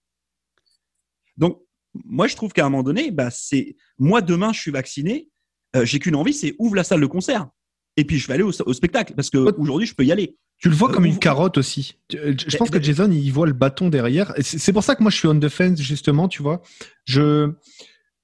Donc, 1.37 1.61
moi, 1.95 2.29
je 2.29 2.37
trouve 2.37 2.53
qu'à 2.53 2.65
un 2.65 2.71
moment 2.71 2.83
donné, 2.83 3.11
bah, 3.11 3.31
c'est 3.31 3.77
moi 3.99 4.23
demain, 4.23 4.53
je 4.53 4.61
suis 4.61 4.71
vacciné, 4.71 5.29
j'ai 5.83 5.99
qu'une 5.99 6.17
envie, 6.17 6.33
c'est 6.33 6.55
ouvre 6.59 6.77
la 6.77 6.85
salle 6.85 7.01
de 7.01 7.07
concert. 7.07 7.49
Et 7.97 8.05
puis 8.05 8.19
je 8.19 8.29
vais 8.29 8.35
aller 8.35 8.43
au, 8.43 8.73
spectacle 8.73 9.15
parce 9.15 9.31
que 9.31 9.39
aujourd'hui 9.59 9.87
je 9.87 9.95
peux 9.95 10.05
y 10.05 10.13
aller. 10.13 10.37
Tu 10.59 10.69
le 10.69 10.75
vois 10.75 10.91
comme 10.91 11.05
une 11.05 11.19
carotte 11.19 11.59
aussi. 11.59 11.99
Je 12.11 12.57
pense 12.57 12.71
que 12.71 12.81
Jason 12.81 13.11
il 13.11 13.31
voit 13.31 13.47
le 13.47 13.53
bâton 13.53 13.89
derrière. 13.89 14.33
C'est 14.41 14.73
pour 14.73 14.85
ça 14.85 14.95
que 14.95 15.03
moi 15.03 15.11
je 15.11 15.17
suis 15.17 15.27
on 15.27 15.35
defense 15.35 15.81
justement, 15.81 16.29
tu 16.29 16.43
vois. 16.43 16.63
Je 17.05 17.53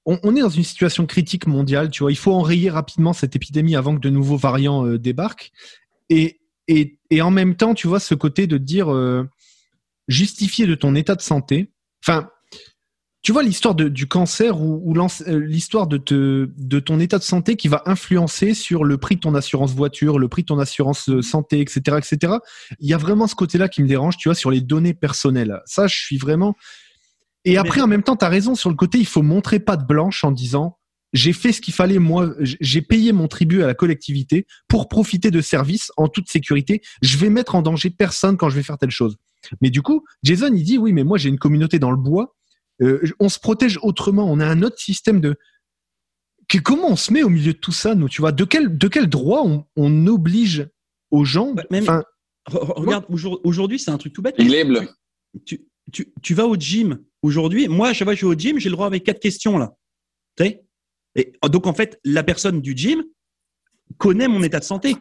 on, 0.07 0.35
est 0.37 0.41
dans 0.41 0.49
une 0.49 0.63
situation 0.63 1.05
critique 1.05 1.47
mondiale, 1.47 1.89
tu 1.89 2.03
vois. 2.03 2.11
Il 2.11 2.17
faut 2.17 2.31
enrayer 2.31 2.69
rapidement 2.69 3.11
cette 3.11 3.35
épidémie 3.35 3.75
avant 3.75 3.93
que 3.93 3.99
de 3.99 4.09
nouveaux 4.09 4.37
variants 4.37 4.85
euh, 4.85 4.97
débarquent. 4.97 5.51
Et, 6.09 6.39
et, 6.69 6.97
et, 7.09 7.21
en 7.21 7.29
même 7.29 7.55
temps, 7.55 7.73
tu 7.73 7.87
vois, 7.87 7.99
ce 7.99 8.15
côté 8.15 8.47
de 8.47 8.57
dire 8.57 8.91
euh, 8.93 9.29
justifier 10.07 10.65
de 10.65 10.75
ton 10.75 10.95
état 10.95 11.15
de 11.15 11.21
santé. 11.21 11.73
Enfin, 12.01 12.29
tu 13.21 13.33
vois 13.33 13.43
l'histoire 13.43 13.75
du 13.75 14.07
cancer 14.07 14.61
ou, 14.61 14.95
euh, 14.95 15.39
l'histoire 15.39 15.87
de, 15.87 15.97
de 16.55 16.79
ton 16.79 17.01
état 17.01 17.17
de 17.17 17.23
santé 17.23 17.57
qui 17.57 17.67
va 17.67 17.83
influencer 17.85 18.53
sur 18.53 18.85
le 18.85 18.97
prix 18.97 19.15
de 19.15 19.21
ton 19.21 19.35
assurance 19.35 19.73
voiture, 19.73 20.19
le 20.19 20.29
prix 20.29 20.43
de 20.43 20.47
ton 20.47 20.59
assurance 20.59 21.09
santé, 21.19 21.59
etc., 21.59 21.97
etc. 21.97 22.35
Il 22.79 22.89
y 22.89 22.93
a 22.93 22.97
vraiment 22.97 23.27
ce 23.27 23.35
côté-là 23.35 23.67
qui 23.67 23.83
me 23.83 23.87
dérange, 23.89 24.15
tu 24.15 24.29
vois, 24.29 24.35
sur 24.35 24.51
les 24.51 24.61
données 24.61 24.93
personnelles. 24.93 25.59
Ça, 25.65 25.87
je 25.87 25.97
suis 25.97 26.17
vraiment, 26.17 26.55
et 27.47 27.57
après, 27.57 27.81
en 27.81 27.87
même 27.87 28.03
temps, 28.03 28.15
tu 28.15 28.25
as 28.25 28.29
raison 28.29 28.55
sur 28.55 28.69
le 28.69 28.75
côté, 28.75 28.97
il 28.97 29.05
faut 29.05 29.21
montrer 29.21 29.59
pas 29.59 29.77
de 29.77 29.85
blanche 29.85 30.23
en 30.23 30.31
disant 30.31 30.77
j'ai 31.13 31.33
fait 31.33 31.53
ce 31.53 31.61
qu'il 31.61 31.73
fallait, 31.73 31.99
moi, 31.99 32.33
j'ai 32.41 32.81
payé 32.81 33.13
mon 33.13 33.27
tribut 33.27 33.63
à 33.63 33.67
la 33.67 33.73
collectivité 33.73 34.45
pour 34.67 34.89
profiter 34.89 35.31
de 35.31 35.39
services 35.39 35.91
en 35.95 36.09
toute 36.09 36.29
sécurité. 36.29 36.81
Je 37.01 37.17
vais 37.17 37.29
mettre 37.29 37.55
en 37.55 37.61
danger 37.61 37.89
personne 37.89 38.35
quand 38.35 38.49
je 38.49 38.55
vais 38.55 38.63
faire 38.63 38.77
telle 38.77 38.91
chose. 38.91 39.15
Mais 39.61 39.69
du 39.69 39.81
coup, 39.81 40.03
Jason, 40.23 40.53
il 40.53 40.63
dit 40.63 40.77
oui, 40.77 40.91
mais 40.91 41.05
moi 41.05 41.17
j'ai 41.17 41.29
une 41.29 41.39
communauté 41.39 41.79
dans 41.79 41.91
le 41.91 41.97
bois. 41.97 42.35
Euh, 42.81 43.01
on 43.19 43.29
se 43.29 43.39
protège 43.39 43.79
autrement. 43.81 44.29
On 44.29 44.39
a 44.39 44.45
un 44.45 44.61
autre 44.61 44.79
système 44.79 45.21
de. 45.21 45.35
Que, 46.49 46.57
comment 46.57 46.89
on 46.89 46.95
se 46.95 47.13
met 47.13 47.23
au 47.23 47.29
milieu 47.29 47.53
de 47.53 47.57
tout 47.57 47.71
ça, 47.71 47.95
nous 47.95 48.09
Tu 48.09 48.21
vois, 48.21 48.33
de 48.33 48.43
quel 48.43 48.77
de 48.77 48.87
quel 48.87 49.07
droit 49.07 49.43
on, 49.75 50.07
oblige 50.07 50.67
aux 51.09 51.23
gens? 51.23 51.55
Enfin, 51.73 52.03
Regarde, 52.49 53.05
aujourd'hui, 53.43 53.79
c'est 53.79 53.91
un 53.91 53.97
truc 53.97 54.13
tout 54.13 54.21
bête. 54.21 54.35
Il 54.37 54.53
est 54.53 54.63
bleu. 54.63 54.89
Tu, 55.45 55.67
tu, 55.91 56.13
tu 56.21 56.33
vas 56.33 56.47
au 56.47 56.55
gym 56.55 56.99
Aujourd'hui, 57.21 57.67
moi, 57.67 57.89
à 57.89 57.93
chaque 57.93 58.05
fois 58.05 58.13
que 58.13 58.19
je 58.19 58.25
vais 58.25 58.31
au 58.31 58.37
gym, 58.37 58.59
j'ai 58.59 58.69
le 58.69 58.75
droit 58.75 58.87
avec 58.87 59.03
quatre 59.03 59.19
questions 59.19 59.57
là. 59.57 59.73
Et 61.15 61.31
donc 61.49 61.65
en 61.67 61.73
fait, 61.73 61.99
la 62.03 62.23
personne 62.23 62.61
du 62.61 62.73
gym 62.75 63.03
connaît 63.97 64.27
mon 64.27 64.43
état 64.43 64.59
de 64.59 64.63
santé. 64.63 64.95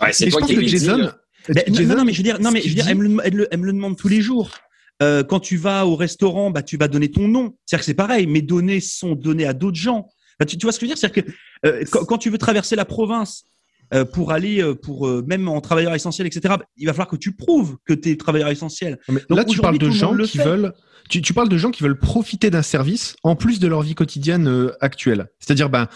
Ouais, 0.00 0.12
c'est 0.12 0.28
toi 0.28 0.42
qui 0.42 0.56
que 0.56 0.66
Jason, 0.66 0.98
Non, 0.98 1.96
non, 1.96 2.04
mais 2.04 2.12
je 2.12 2.18
veux 2.18 2.24
dire, 2.24 2.40
non, 2.40 2.50
mais 2.50 2.60
je 2.60 2.68
veux 2.68 2.74
dire, 2.74 2.88
elle, 2.88 2.96
me, 2.96 3.08
le, 3.08 3.48
elle, 3.52 3.60
me, 3.60 3.66
le, 3.66 3.72
demande 3.72 3.96
tous 3.96 4.08
les 4.08 4.20
jours. 4.20 4.50
Euh, 5.02 5.22
quand 5.22 5.40
tu 5.40 5.56
vas 5.56 5.86
au 5.86 5.96
restaurant, 5.96 6.50
bah, 6.50 6.62
tu 6.62 6.76
vas 6.76 6.88
donner 6.88 7.10
ton 7.10 7.28
nom. 7.28 7.56
C'est-à-dire 7.64 7.80
que 7.80 7.86
c'est 7.86 7.94
pareil. 7.94 8.26
Mes 8.26 8.42
données 8.42 8.80
sont 8.80 9.14
données 9.14 9.46
à 9.46 9.52
d'autres 9.52 9.76
gens. 9.76 10.08
Bah, 10.38 10.46
tu, 10.46 10.56
tu, 10.56 10.66
vois 10.66 10.72
ce 10.72 10.78
que 10.78 10.86
je 10.86 10.90
veux 10.90 10.94
dire? 10.94 10.98
C'est-à-dire 10.98 11.24
que 11.24 11.68
euh, 11.68 11.84
quand, 11.90 12.04
quand, 12.04 12.18
tu 12.18 12.30
veux 12.30 12.38
traverser 12.38 12.76
la 12.76 12.84
province 12.84 13.44
pour 14.12 14.32
aller, 14.32 14.62
euh, 14.62 14.74
pour 14.74 15.06
euh, 15.06 15.24
même 15.26 15.48
en 15.48 15.60
travailleur 15.60 15.94
essentiel, 15.94 16.26
etc. 16.26 16.54
Il 16.76 16.86
va 16.86 16.92
falloir 16.92 17.08
que 17.08 17.16
tu 17.16 17.32
prouves 17.32 17.76
que 17.84 17.94
tu 17.94 18.10
es 18.10 18.16
travailleur 18.16 18.48
essentiel. 18.48 18.98
là, 19.28 19.44
tu 19.44 19.60
parles 19.60 19.78
de 19.78 19.90
gens 19.90 20.16
qui 20.16 20.38
veulent. 20.38 20.72
Tu, 21.10 21.20
tu, 21.20 21.34
parles 21.34 21.50
de 21.50 21.58
gens 21.58 21.70
qui 21.70 21.82
veulent 21.82 21.98
profiter 21.98 22.48
d'un 22.48 22.62
service 22.62 23.14
en 23.24 23.36
plus 23.36 23.60
de 23.60 23.68
leur 23.68 23.82
vie 23.82 23.94
quotidienne 23.94 24.70
actuelle. 24.80 25.26
C'est-à-dire, 25.38 25.68
ben, 25.68 25.86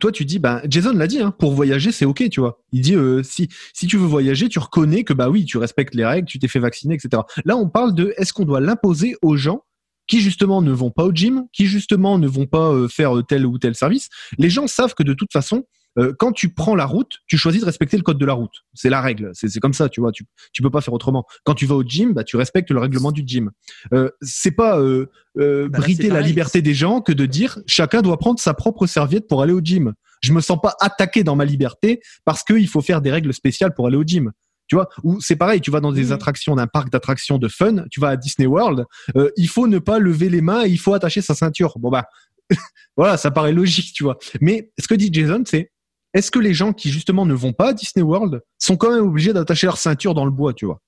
toi, 0.00 0.10
tu 0.10 0.24
dis, 0.24 0.40
ben, 0.40 0.60
Jason 0.68 0.92
l'a 0.94 1.06
dit, 1.06 1.20
hein, 1.20 1.30
pour 1.30 1.52
voyager, 1.52 1.92
c'est 1.92 2.04
ok, 2.04 2.28
tu 2.28 2.40
vois. 2.40 2.60
Il 2.72 2.80
dit, 2.80 2.96
si 3.22 3.48
si 3.72 3.86
tu 3.86 3.96
veux 3.96 4.06
voyager, 4.06 4.48
tu 4.48 4.58
reconnais 4.58 5.04
que 5.04 5.12
bah 5.12 5.28
oui, 5.28 5.44
tu 5.44 5.58
respectes 5.58 5.94
les 5.94 6.04
règles, 6.04 6.26
tu 6.26 6.40
t'es 6.40 6.48
fait 6.48 6.58
vacciner, 6.58 6.96
etc. 6.96 7.22
Là, 7.44 7.56
on 7.56 7.68
parle 7.68 7.94
de, 7.94 8.12
est-ce 8.16 8.32
qu'on 8.32 8.44
doit 8.44 8.60
l'imposer 8.60 9.14
aux 9.22 9.36
gens 9.36 9.62
qui 10.08 10.20
justement 10.20 10.60
ne 10.60 10.72
vont 10.72 10.90
pas 10.90 11.04
au 11.04 11.12
gym, 11.12 11.44
qui 11.52 11.66
justement 11.66 12.18
ne 12.18 12.26
vont 12.26 12.46
pas 12.46 12.88
faire 12.88 13.12
tel 13.28 13.46
ou 13.46 13.58
tel 13.58 13.76
service? 13.76 14.08
Les 14.38 14.50
gens 14.50 14.66
savent 14.66 14.94
que 14.94 15.04
de 15.04 15.14
toute 15.14 15.32
façon, 15.32 15.66
euh, 15.98 16.14
quand 16.18 16.32
tu 16.32 16.50
prends 16.50 16.76
la 16.76 16.86
route, 16.86 17.18
tu 17.26 17.36
choisis 17.36 17.60
de 17.60 17.66
respecter 17.66 17.96
le 17.96 18.02
code 18.02 18.18
de 18.18 18.26
la 18.26 18.34
route. 18.34 18.64
C'est 18.74 18.90
la 18.90 19.00
règle. 19.00 19.30
C'est 19.34 19.58
comme 19.60 19.72
ça, 19.72 19.88
tu 19.88 20.00
vois. 20.00 20.12
Tu, 20.12 20.24
tu 20.52 20.62
peux 20.62 20.70
pas 20.70 20.80
faire 20.80 20.94
autrement. 20.94 21.24
Quand 21.44 21.54
tu 21.54 21.66
vas 21.66 21.74
au 21.74 21.82
gym, 21.82 22.12
bah, 22.12 22.24
tu 22.24 22.36
respectes 22.36 22.70
le 22.70 22.78
règlement 22.78 23.12
du 23.12 23.22
gym. 23.26 23.50
Euh, 23.92 24.10
c'est 24.22 24.52
pas 24.52 24.78
euh, 24.78 25.06
euh 25.38 25.68
bah 25.68 25.78
brider 25.78 26.08
la 26.08 26.20
liberté 26.20 26.62
des 26.62 26.74
gens 26.74 27.00
que 27.00 27.12
de 27.12 27.26
dire 27.26 27.58
chacun 27.66 28.02
doit 28.02 28.18
prendre 28.18 28.38
sa 28.38 28.54
propre 28.54 28.86
serviette 28.86 29.26
pour 29.28 29.42
aller 29.42 29.52
au 29.52 29.60
gym. 29.60 29.94
Je 30.22 30.32
me 30.32 30.40
sens 30.40 30.58
pas 30.60 30.74
attaqué 30.80 31.24
dans 31.24 31.36
ma 31.36 31.44
liberté 31.44 32.00
parce 32.24 32.42
qu'il 32.42 32.68
faut 32.68 32.82
faire 32.82 33.00
des 33.00 33.10
règles 33.10 33.32
spéciales 33.34 33.74
pour 33.74 33.86
aller 33.86 33.96
au 33.96 34.04
gym. 34.04 34.32
Tu 34.68 34.74
vois, 34.76 34.88
ou 35.02 35.18
c'est 35.20 35.36
pareil, 35.36 35.62
tu 35.62 35.70
vas 35.70 35.80
dans 35.80 35.92
des 35.92 36.12
attractions 36.12 36.54
d'un 36.54 36.66
parc 36.66 36.90
d'attractions 36.90 37.38
de 37.38 37.48
fun, 37.48 37.84
tu 37.90 38.00
vas 38.00 38.10
à 38.10 38.16
Disney 38.16 38.46
World, 38.46 38.84
il 39.38 39.48
faut 39.48 39.66
ne 39.66 39.78
pas 39.78 39.98
lever 39.98 40.28
les 40.28 40.42
mains, 40.42 40.64
il 40.64 40.78
faut 40.78 40.92
attacher 40.92 41.22
sa 41.22 41.34
ceinture. 41.34 41.78
Bon 41.78 41.88
bah, 41.88 42.04
voilà, 42.96 43.16
ça 43.16 43.30
paraît 43.30 43.52
logique, 43.52 43.94
tu 43.94 44.04
vois. 44.04 44.18
Mais 44.42 44.70
ce 44.78 44.86
que 44.88 44.94
dit 44.94 45.08
Jason, 45.10 45.42
c'est 45.46 45.70
est-ce 46.14 46.30
que 46.30 46.38
les 46.38 46.54
gens 46.54 46.72
qui 46.72 46.90
justement 46.90 47.26
ne 47.26 47.34
vont 47.34 47.52
pas 47.52 47.68
à 47.68 47.72
Disney 47.72 48.02
World 48.02 48.40
sont 48.58 48.76
quand 48.76 48.90
même 48.90 49.06
obligés 49.06 49.32
d'attacher 49.32 49.66
leur 49.66 49.78
ceinture 49.78 50.14
dans 50.14 50.24
le 50.24 50.30
bois, 50.30 50.54
tu 50.54 50.66
vois? 50.66 50.80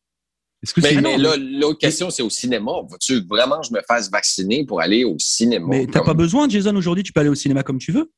Est-ce 0.62 0.74
que 0.74 0.80
mais, 0.82 1.00
mais 1.00 1.16
là, 1.16 1.36
l'autre 1.36 1.78
question, 1.78 2.10
c'est 2.10 2.22
au 2.22 2.28
cinéma. 2.28 2.72
Veux-tu 2.90 3.24
vraiment 3.26 3.60
que 3.60 3.66
je 3.66 3.72
me 3.72 3.80
fasse 3.86 4.10
vacciner 4.10 4.66
pour 4.66 4.80
aller 4.80 5.04
au 5.04 5.16
cinéma? 5.18 5.66
Mais 5.68 5.86
t'as 5.86 6.02
pas 6.02 6.12
besoin, 6.12 6.48
Jason, 6.48 6.76
aujourd'hui, 6.76 7.02
tu 7.02 7.12
peux 7.12 7.20
aller 7.20 7.30
au 7.30 7.34
cinéma 7.34 7.62
comme 7.62 7.78
tu 7.78 7.92
veux. 7.92 8.10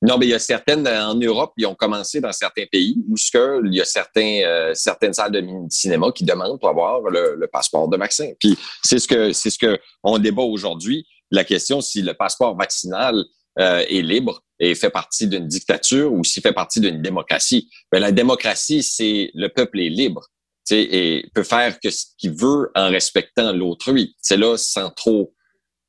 Non, 0.00 0.18
mais 0.18 0.26
il 0.26 0.30
y 0.30 0.34
a 0.34 0.40
certaines 0.40 0.88
en 0.88 1.14
Europe, 1.14 1.52
ils 1.56 1.66
ont 1.66 1.76
commencé 1.76 2.20
dans 2.20 2.32
certains 2.32 2.64
pays 2.70 2.96
où 3.08 3.16
ce 3.16 3.64
il 3.64 3.74
y 3.74 3.80
a 3.80 3.84
certains, 3.84 4.40
euh, 4.44 4.72
certaines 4.74 5.12
salles 5.12 5.30
de 5.30 5.44
cinéma 5.68 6.10
qui 6.12 6.24
demandent 6.24 6.58
pour 6.58 6.68
avoir 6.68 7.02
le, 7.02 7.46
passeport 7.46 7.88
de 7.88 7.96
vaccin. 7.96 8.32
Puis 8.40 8.58
c'est 8.82 8.98
ce 8.98 9.06
que 9.06 9.32
c'est 9.32 9.50
ce 9.50 9.58
que 9.58 9.78
on 10.02 10.18
débat 10.18 10.42
aujourd'hui. 10.42 11.06
La 11.30 11.44
question 11.44 11.80
si 11.80 12.02
le 12.02 12.14
passeport 12.14 12.56
vaccinal 12.56 13.14
euh, 13.60 13.84
est 13.88 14.02
libre 14.02 14.42
et 14.62 14.76
fait 14.76 14.90
partie 14.90 15.26
d'une 15.26 15.48
dictature 15.48 16.12
ou 16.12 16.22
s'il 16.22 16.40
fait 16.40 16.52
partie 16.52 16.78
d'une 16.78 17.02
démocratie. 17.02 17.68
Mais 17.92 17.98
ben, 17.98 18.06
la 18.06 18.12
démocratie, 18.12 18.84
c'est 18.84 19.32
le 19.34 19.48
peuple 19.48 19.80
est 19.80 19.88
libre 19.88 20.28
et 20.70 21.28
peut 21.34 21.42
faire 21.42 21.76
ce 21.82 22.04
qu'il 22.16 22.32
veut 22.32 22.70
en 22.76 22.88
respectant 22.88 23.52
l'autrui. 23.52 24.14
C'est 24.22 24.36
là 24.36 24.56
sans 24.56 24.90
trop. 24.90 25.34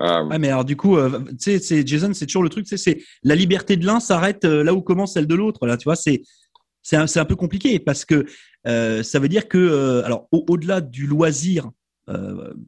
Euh... 0.01 0.23
mais 0.39 0.49
alors 0.49 0.65
du 0.65 0.75
coup, 0.75 0.97
euh, 0.97 1.23
Jason, 1.38 2.13
c'est 2.15 2.25
toujours 2.25 2.41
le 2.41 2.49
truc, 2.49 2.67
c'est 2.67 2.97
la 3.21 3.36
liberté 3.36 3.77
de 3.77 3.86
l'un 3.86 3.99
s'arrête 3.99 4.43
euh, 4.43 4.63
là 4.63 4.73
où 4.73 4.81
commence 4.81 5.13
celle 5.13 5.27
de 5.27 5.36
l'autre. 5.36 5.67
Là, 5.67 5.77
tu 5.77 5.83
vois, 5.83 5.95
c'est 5.95 6.23
c'est 6.81 6.97
un, 6.97 7.05
un, 7.15 7.25
peu 7.25 7.36
compliqué 7.36 7.79
parce 7.79 8.03
que 8.03 8.25
euh, 8.67 9.03
ça 9.03 9.19
veut 9.19 9.29
dire 9.29 9.47
que, 9.47 10.01
alors, 10.03 10.27
au-delà 10.31 10.81
du 10.81 11.05
loisir 11.05 11.69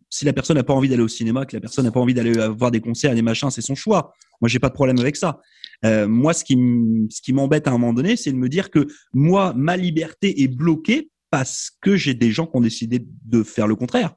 si 0.10 0.24
la 0.24 0.32
personne 0.32 0.56
n'a 0.56 0.64
pas 0.64 0.74
envie 0.74 0.88
d'aller 0.88 1.04
au 1.04 1.10
cinéma, 1.10 1.46
que 1.46 1.54
la 1.54 1.60
personne 1.60 1.84
n'a 1.84 1.92
pas 1.92 2.00
envie 2.00 2.14
d'aller 2.14 2.32
voir 2.48 2.72
des 2.72 2.80
concerts 2.80 3.14
des 3.14 3.22
machins, 3.22 3.50
c'est 3.50 3.60
son 3.60 3.76
choix. 3.76 4.14
Moi, 4.40 4.48
j'ai 4.48 4.60
pas 4.60 4.70
de 4.70 4.74
problème 4.74 4.98
avec 4.98 5.18
ça. 5.18 5.42
Euh, 5.86 6.08
moi, 6.08 6.34
ce 6.34 6.44
qui 6.44 7.34
m'embête 7.34 7.68
à 7.68 7.72
un 7.72 7.78
moment 7.78 7.94
donné, 7.94 8.16
c'est 8.16 8.32
de 8.32 8.38
me 8.38 8.50
dire 8.50 8.72
que 8.72 8.88
moi, 9.14 9.54
ma 9.56 9.78
liberté 9.78 10.42
est 10.42 10.48
bloquée 10.48 11.12
parce 11.30 11.72
que 11.82 11.96
j'ai 11.96 12.14
des 12.14 12.32
gens 12.32 12.48
qui 12.48 12.58
ont 12.58 12.62
décidé 12.62 13.06
de 13.26 13.44
faire 13.44 13.68
le 13.68 13.76
contraire. 13.76 14.16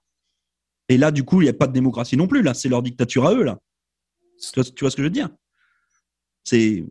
Et 0.88 0.96
là, 0.96 1.11
du 1.11 1.24
coup, 1.24 1.42
il 1.42 1.44
n'y 1.44 1.50
a 1.50 1.54
pas 1.54 1.66
de 1.66 1.72
démocratie 1.72 2.16
non 2.16 2.26
plus. 2.26 2.42
Là, 2.42 2.54
c'est 2.54 2.68
leur 2.68 2.83
dictature 2.83 3.26
à 3.26 3.35
eux. 3.35 3.42
Là, 3.42 3.59
tu 4.40 4.81
vois, 4.81 4.90
ce 4.90 4.96
que 4.96 5.02
je 5.02 5.02
veux 5.02 5.11
dire? 5.11 5.28
C'est 6.44 6.85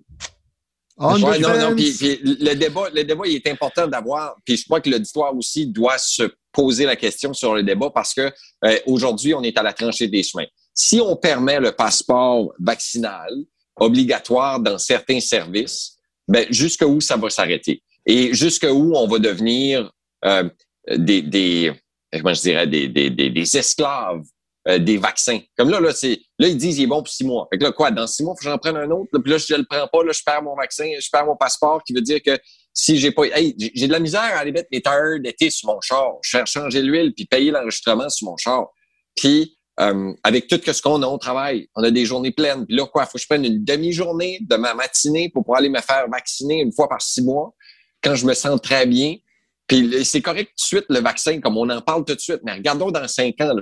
Oh, 1.00 1.16
non, 1.20 1.30
non, 1.40 1.76
puis, 1.76 1.96
le 2.24 2.56
débat, 2.56 2.90
le 2.92 3.04
débat, 3.04 3.28
il 3.28 3.36
est 3.36 3.48
important 3.48 3.88
d'avoir. 3.88 4.36
Puis 4.44 4.58
je 4.58 4.66
crois 4.66 4.82
que 4.82 4.90
l'auditoire 4.90 5.36
aussi 5.36 5.68
doit 5.68 6.00
se 6.00 6.24
poser 6.52 6.86
la 6.86 6.96
question 6.96 7.34
sur 7.34 7.54
le 7.54 7.62
débat 7.62 7.92
parce 7.92 8.16
que 8.16 8.34
euh, 8.66 8.80
aujourd'hui, 8.88 9.36
on 9.36 9.44
est 9.44 9.56
à 9.60 9.64
la 9.64 9.74
tranchée 9.74 10.08
des 10.08 10.24
chemins. 10.24 10.48
Si 10.74 11.00
on 11.00 11.16
permet 11.16 11.60
le 11.60 11.72
passeport 11.72 12.52
vaccinal 12.60 13.30
obligatoire 13.80 14.60
dans 14.60 14.78
certains 14.78 15.20
services, 15.20 15.98
ben, 16.28 16.46
jusqu'où 16.50 17.00
ça 17.02 17.18
va 17.18 17.30
s'arrêter? 17.30 17.82
Et 18.06 18.34
jusqu'où 18.34 18.94
on 18.96 19.08
va 19.08 19.20
devenir 19.20 19.92
euh, 20.26 20.50
des, 20.90 21.22
des, 21.22 21.74
comment 22.14 22.34
je 22.34 22.42
dirais, 22.42 22.68
des, 22.68 22.88
des, 22.88 23.10
des 23.10 23.58
esclaves 23.58 24.24
euh, 24.68 24.80
des 24.80 24.98
vaccins. 24.98 25.40
Comme 25.58 25.70
là, 25.70 25.80
là, 25.80 25.94
c'est, 25.94 26.20
là, 26.40 26.50
ils 26.50 26.58
disent 26.58 26.78
il 26.78 26.84
est 26.84 26.88
bon 26.88 26.98
pour 26.98 27.08
six 27.08 27.24
mois. 27.24 27.48
Fait 27.50 27.58
que 27.58 27.64
là, 27.64 27.72
quoi, 27.72 27.90
dans 27.90 28.06
six 28.06 28.22
mois, 28.22 28.34
faut 28.34 28.44
que 28.44 28.52
j'en 28.52 28.58
prenne 28.58 28.76
un 28.76 28.92
autre? 28.92 29.18
puis 29.18 29.32
là, 29.32 29.38
je 29.38 29.54
ne 29.54 29.60
le 29.60 29.66
prends 29.66 29.88
pas, 29.88 30.04
là, 30.04 30.12
je 30.12 30.22
perds 30.26 30.44
mon 30.44 30.56
vaccin, 30.56 30.90
je 31.00 31.10
perds 31.10 31.26
mon 31.26 31.38
passeport, 31.38 31.82
qui 31.86 31.94
veut 31.94 32.02
dire 32.02 32.22
que 32.22 32.38
si 32.74 32.98
j'ai 32.98 33.12
pas. 33.12 33.24
Hey, 33.28 33.56
j'ai 33.58 33.88
de 33.88 33.92
la 33.94 34.00
misère 34.00 34.20
à 34.20 34.40
aller 34.40 34.52
mettre 34.52 34.68
mes 34.70 34.82
tailleurs 34.82 35.22
d'été 35.22 35.50
sur 35.50 35.70
mon 35.70 35.80
char. 35.80 36.16
Je 36.22 36.38
vais 36.38 36.46
changer 36.46 36.82
l'huile 36.82 37.14
puis 37.16 37.26
payer 37.26 37.50
l'enregistrement 37.50 38.10
sur 38.10 38.28
mon 38.28 38.36
char. 38.36 38.68
Puis 39.16 39.57
euh, 39.80 40.14
avec 40.24 40.48
tout 40.48 40.60
ce 40.66 40.82
qu'on 40.82 41.02
a, 41.04 41.08
on 41.08 41.18
travaille. 41.18 41.70
On 41.76 41.84
a 41.84 41.92
des 41.92 42.06
journées 42.06 42.32
pleines. 42.32 42.66
Puis 42.66 42.76
là, 42.76 42.86
quoi, 42.86 43.06
faut 43.06 43.14
que 43.14 43.22
je 43.22 43.28
prenne 43.28 43.46
une 43.46 43.64
demi-journée 43.64 44.40
de 44.42 44.56
ma 44.56 44.74
matinée 44.74 45.30
pour 45.30 45.44
pouvoir 45.44 45.60
aller 45.60 45.70
me 45.70 45.82
faire 45.82 46.08
vacciner 46.10 46.62
une 46.62 46.72
fois 46.72 46.90
par 46.90 47.02
six 47.02 47.22
mois 47.22 47.54
quand 48.04 48.16
je 48.16 48.26
me 48.26 48.34
sens 48.34 48.60
très 48.62 48.86
bien. 48.86 49.16
Puis 49.68 50.06
c'est 50.06 50.22
correct 50.22 50.52
tout 50.52 50.64
de 50.64 50.80
suite, 50.80 50.86
le 50.88 51.02
vaccin, 51.02 51.42
comme 51.42 51.58
on 51.58 51.70
en 51.70 51.82
parle 51.82 52.06
tout 52.06 52.16
de 52.16 52.20
suite, 52.20 52.40
mais 52.44 52.54
regardons 52.54 52.90
dans 52.90 53.06
cinq 53.06 53.42
ans, 53.42 53.54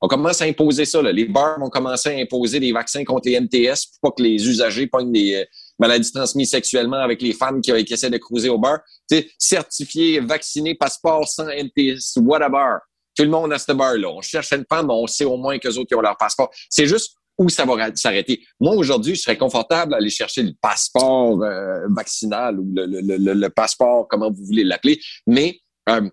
on 0.00 0.08
commence 0.08 0.42
à 0.42 0.46
imposer 0.46 0.84
ça. 0.84 1.00
Là. 1.00 1.12
Les 1.12 1.26
bars 1.26 1.60
vont 1.60 1.70
commencer 1.70 2.08
à 2.08 2.18
imposer 2.20 2.58
des 2.58 2.72
vaccins 2.72 3.04
contre 3.04 3.28
les 3.28 3.40
MTS 3.40 3.86
pour 4.00 4.10
pas 4.10 4.16
que 4.16 4.22
les 4.22 4.48
usagers 4.48 4.88
pognent 4.88 5.12
des 5.12 5.34
euh, 5.36 5.44
maladies 5.78 6.10
transmises 6.10 6.50
sexuellement 6.50 6.96
avec 6.96 7.22
les 7.22 7.32
femmes 7.32 7.60
qui, 7.60 7.72
qui 7.84 7.94
essaient 7.94 8.10
de 8.10 8.18
cruiser 8.18 8.48
au 8.48 8.58
bar. 8.58 8.80
sais, 9.08 9.30
certifié, 9.38 10.18
vacciné, 10.18 10.74
passeport 10.74 11.28
sans 11.28 11.46
MTS, 11.46 12.16
whatever. 12.16 12.78
Tout 13.14 13.22
le 13.22 13.30
monde 13.30 13.52
a 13.52 13.58
ce 13.58 13.72
bar-là. 13.72 14.08
On 14.08 14.20
cherche 14.20 14.52
une 14.52 14.64
femme, 14.68 14.90
on 14.90 15.06
sait 15.06 15.24
au 15.24 15.36
moins 15.36 15.58
qu'eux 15.58 15.76
autres 15.76 15.88
qui 15.88 15.94
ont 15.94 16.00
leur 16.00 16.16
passeport. 16.16 16.50
C'est 16.68 16.86
juste 16.86 17.16
où 17.38 17.48
ça 17.48 17.64
va 17.64 17.94
s'arrêter. 17.96 18.44
Moi, 18.60 18.74
aujourd'hui, 18.74 19.14
je 19.14 19.22
serais 19.22 19.36
confortable 19.36 19.94
à 19.94 19.96
aller 19.96 20.10
chercher 20.10 20.42
le 20.42 20.52
passeport 20.60 21.42
euh, 21.42 21.86
vaccinal 21.90 22.60
ou 22.60 22.72
le, 22.74 22.86
le, 22.86 23.34
le, 23.34 23.50
passeport, 23.50 24.06
comment 24.08 24.30
vous 24.30 24.44
voulez 24.44 24.62
l'appeler, 24.64 25.00
mais 25.26 25.58
euh, 25.88 26.08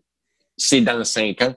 c'est 0.58 0.82
dans 0.82 1.04
cinq 1.04 1.42
ans. 1.44 1.54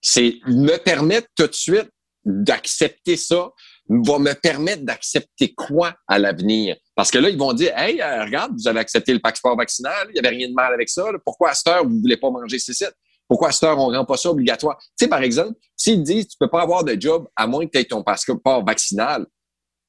C'est 0.00 0.38
me 0.46 0.76
permettre 0.78 1.28
tout 1.36 1.46
de 1.46 1.54
suite 1.54 1.90
d'accepter 2.24 3.16
ça 3.16 3.50
va 3.88 4.18
me 4.18 4.32
permettre 4.32 4.82
d'accepter 4.82 5.52
quoi 5.54 5.94
à 6.08 6.18
l'avenir? 6.18 6.76
Parce 6.94 7.10
que 7.10 7.18
là, 7.18 7.28
ils 7.28 7.38
vont 7.38 7.52
dire, 7.52 7.76
hey, 7.76 8.00
euh, 8.00 8.24
regarde, 8.24 8.52
vous 8.56 8.66
avez 8.66 8.80
accepté 8.80 9.12
le 9.12 9.18
passeport 9.18 9.56
vaccinal, 9.56 10.08
il 10.08 10.12
n'y 10.14 10.18
avait 10.20 10.36
rien 10.36 10.48
de 10.48 10.54
mal 10.54 10.72
avec 10.72 10.88
ça. 10.88 11.04
Pourquoi 11.24 11.50
à 11.50 11.54
cette 11.54 11.68
heure, 11.68 11.84
vous 11.84 11.94
ne 11.96 12.00
voulez 12.00 12.16
pas 12.16 12.30
manger 12.30 12.58
ces 12.58 12.72
sites? 12.72 12.94
Pourquoi 13.28 13.48
à 13.48 13.52
cette 13.52 13.64
heure, 13.64 13.78
on 13.78 13.90
ne 13.90 13.96
rend 13.96 14.04
pas 14.04 14.16
ça 14.16 14.30
obligatoire? 14.30 14.78
Tu 14.78 15.04
sais, 15.04 15.08
par 15.08 15.22
exemple, 15.22 15.58
s'ils 15.76 16.02
disent 16.02 16.28
tu 16.28 16.36
peux 16.38 16.50
pas 16.50 16.62
avoir 16.62 16.84
de 16.84 17.00
job 17.00 17.26
à 17.36 17.46
moins 17.46 17.66
que 17.66 17.70
tu 17.70 17.78
aies 17.78 17.84
ton 17.84 18.02
passeport 18.02 18.64
vaccinal, 18.64 19.26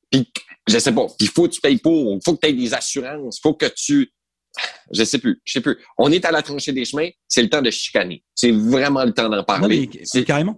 puis 0.09 0.31
je 0.67 0.79
sais 0.79 0.93
pas, 0.93 1.07
il 1.19 1.27
faut 1.27 1.47
que 1.47 1.53
tu 1.53 1.61
payes 1.61 1.77
pour, 1.77 2.13
il 2.13 2.21
faut 2.23 2.35
que 2.35 2.39
tu 2.41 2.47
aies 2.47 2.53
des 2.53 2.73
assurances, 2.73 3.37
il 3.37 3.41
faut 3.41 3.53
que 3.53 3.67
tu... 3.67 4.11
Je 4.89 5.03
sais 5.03 5.17
plus, 5.17 5.41
je 5.43 5.51
sais 5.51 5.59
plus. 5.59 5.77
On 5.97 6.09
est 6.13 6.23
à 6.23 6.31
la 6.31 6.41
tranchée 6.41 6.71
des 6.71 6.85
chemins, 6.85 7.09
c'est 7.27 7.41
le 7.41 7.49
temps 7.49 7.61
de 7.61 7.69
chicaner. 7.69 8.23
C'est 8.33 8.51
vraiment 8.51 9.03
le 9.03 9.11
temps 9.11 9.27
d'en 9.27 9.43
parler. 9.43 9.89
C'est 10.05 10.23
carrément. 10.23 10.57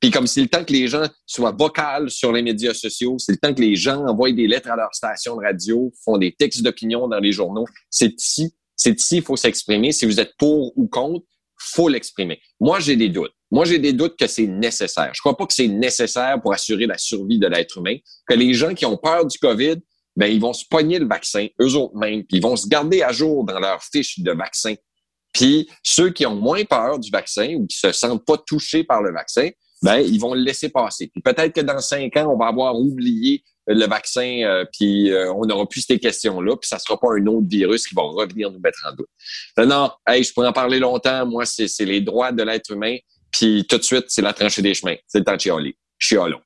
Puis, 0.00 0.12
comme 0.12 0.28
c'est 0.28 0.42
le 0.42 0.46
temps 0.46 0.64
que 0.64 0.72
les 0.72 0.86
gens 0.86 1.08
soient 1.26 1.50
vocales 1.50 2.08
sur 2.08 2.30
les 2.30 2.42
médias 2.42 2.72
sociaux, 2.72 3.16
c'est 3.18 3.32
le 3.32 3.38
temps 3.38 3.52
que 3.52 3.60
les 3.60 3.74
gens 3.74 4.06
envoient 4.06 4.30
des 4.30 4.46
lettres 4.46 4.70
à 4.70 4.76
leur 4.76 4.94
station 4.94 5.34
de 5.34 5.42
radio, 5.42 5.92
font 6.04 6.18
des 6.18 6.32
textes 6.32 6.62
d'opinion 6.62 7.08
dans 7.08 7.18
les 7.18 7.32
journaux. 7.32 7.64
C'est 7.90 8.14
ici, 8.16 8.54
c'est 8.76 9.00
ici, 9.00 9.16
il 9.16 9.22
faut 9.24 9.36
s'exprimer. 9.36 9.90
Si 9.90 10.06
vous 10.06 10.20
êtes 10.20 10.36
pour 10.38 10.72
ou 10.78 10.86
contre, 10.86 11.26
faut 11.62 11.88
l'exprimer. 11.88 12.40
Moi, 12.60 12.80
j'ai 12.80 12.96
des 12.96 13.08
doutes. 13.08 13.32
Moi, 13.50 13.64
j'ai 13.64 13.78
des 13.78 13.92
doutes 13.92 14.18
que 14.18 14.26
c'est 14.26 14.46
nécessaire. 14.46 15.10
Je 15.14 15.20
crois 15.20 15.36
pas 15.36 15.46
que 15.46 15.52
c'est 15.52 15.68
nécessaire 15.68 16.40
pour 16.40 16.52
assurer 16.52 16.86
la 16.86 16.98
survie 16.98 17.38
de 17.38 17.46
l'être 17.46 17.78
humain, 17.78 17.96
que 18.26 18.34
les 18.34 18.54
gens 18.54 18.74
qui 18.74 18.86
ont 18.86 18.96
peur 18.96 19.26
du 19.26 19.38
COVID, 19.38 19.76
ben, 20.16 20.26
ils 20.26 20.40
vont 20.40 20.52
se 20.52 20.64
pogner 20.68 20.98
le 20.98 21.06
vaccin 21.06 21.46
eux 21.60 21.74
autres 21.74 21.96
mêmes, 21.96 22.24
puis 22.24 22.38
ils 22.38 22.42
vont 22.42 22.56
se 22.56 22.68
garder 22.68 23.02
à 23.02 23.12
jour 23.12 23.44
dans 23.44 23.58
leur 23.58 23.82
fiche 23.82 24.20
de 24.20 24.32
vaccin. 24.32 24.74
Puis 25.32 25.68
ceux 25.82 26.10
qui 26.10 26.26
ont 26.26 26.34
moins 26.34 26.64
peur 26.64 26.98
du 26.98 27.10
vaccin 27.10 27.54
ou 27.54 27.66
qui 27.66 27.78
se 27.78 27.92
sentent 27.92 28.24
pas 28.24 28.36
touchés 28.36 28.84
par 28.84 29.02
le 29.02 29.12
vaccin, 29.12 29.48
ben, 29.82 29.98
ils 29.98 30.18
vont 30.18 30.34
le 30.34 30.42
laisser 30.42 30.68
passer. 30.68 31.08
Puis 31.08 31.22
peut-être 31.22 31.54
que 31.54 31.60
dans 31.60 31.80
cinq 31.80 32.16
ans, 32.16 32.32
on 32.32 32.38
va 32.38 32.46
avoir 32.46 32.78
oublié 32.78 33.42
le 33.66 33.86
vaccin, 33.86 34.40
euh, 34.44 34.64
puis 34.72 35.10
euh, 35.10 35.32
on 35.32 35.46
n'aura 35.46 35.68
plus 35.68 35.82
ces 35.82 35.98
questions-là, 35.98 36.56
puis 36.56 36.68
ça 36.68 36.78
sera 36.78 36.98
pas 36.98 37.08
un 37.12 37.26
autre 37.26 37.46
virus 37.48 37.86
qui 37.86 37.94
va 37.94 38.02
revenir 38.02 38.50
nous 38.50 38.60
mettre 38.60 38.84
en 38.88 38.94
doute. 38.94 39.08
Non, 39.56 39.66
non, 39.66 39.90
hey, 40.06 40.24
je 40.24 40.32
pourrais 40.32 40.48
en 40.48 40.52
parler 40.52 40.78
longtemps. 40.78 41.26
Moi, 41.26 41.44
c'est 41.46 41.68
les 41.84 42.00
droits 42.00 42.32
de 42.32 42.42
l'être 42.42 42.72
humain, 42.72 42.96
puis 43.30 43.64
tout 43.68 43.78
de 43.78 43.82
suite, 43.82 44.06
c'est 44.08 44.22
la 44.22 44.32
tranchée 44.32 44.62
des 44.62 44.74
chemins. 44.74 44.96
C'est 45.06 45.18
le 45.18 45.24
temps 45.24 45.36
de 45.36 45.40
chialer. 45.40 45.76
Chialons. 45.98 46.40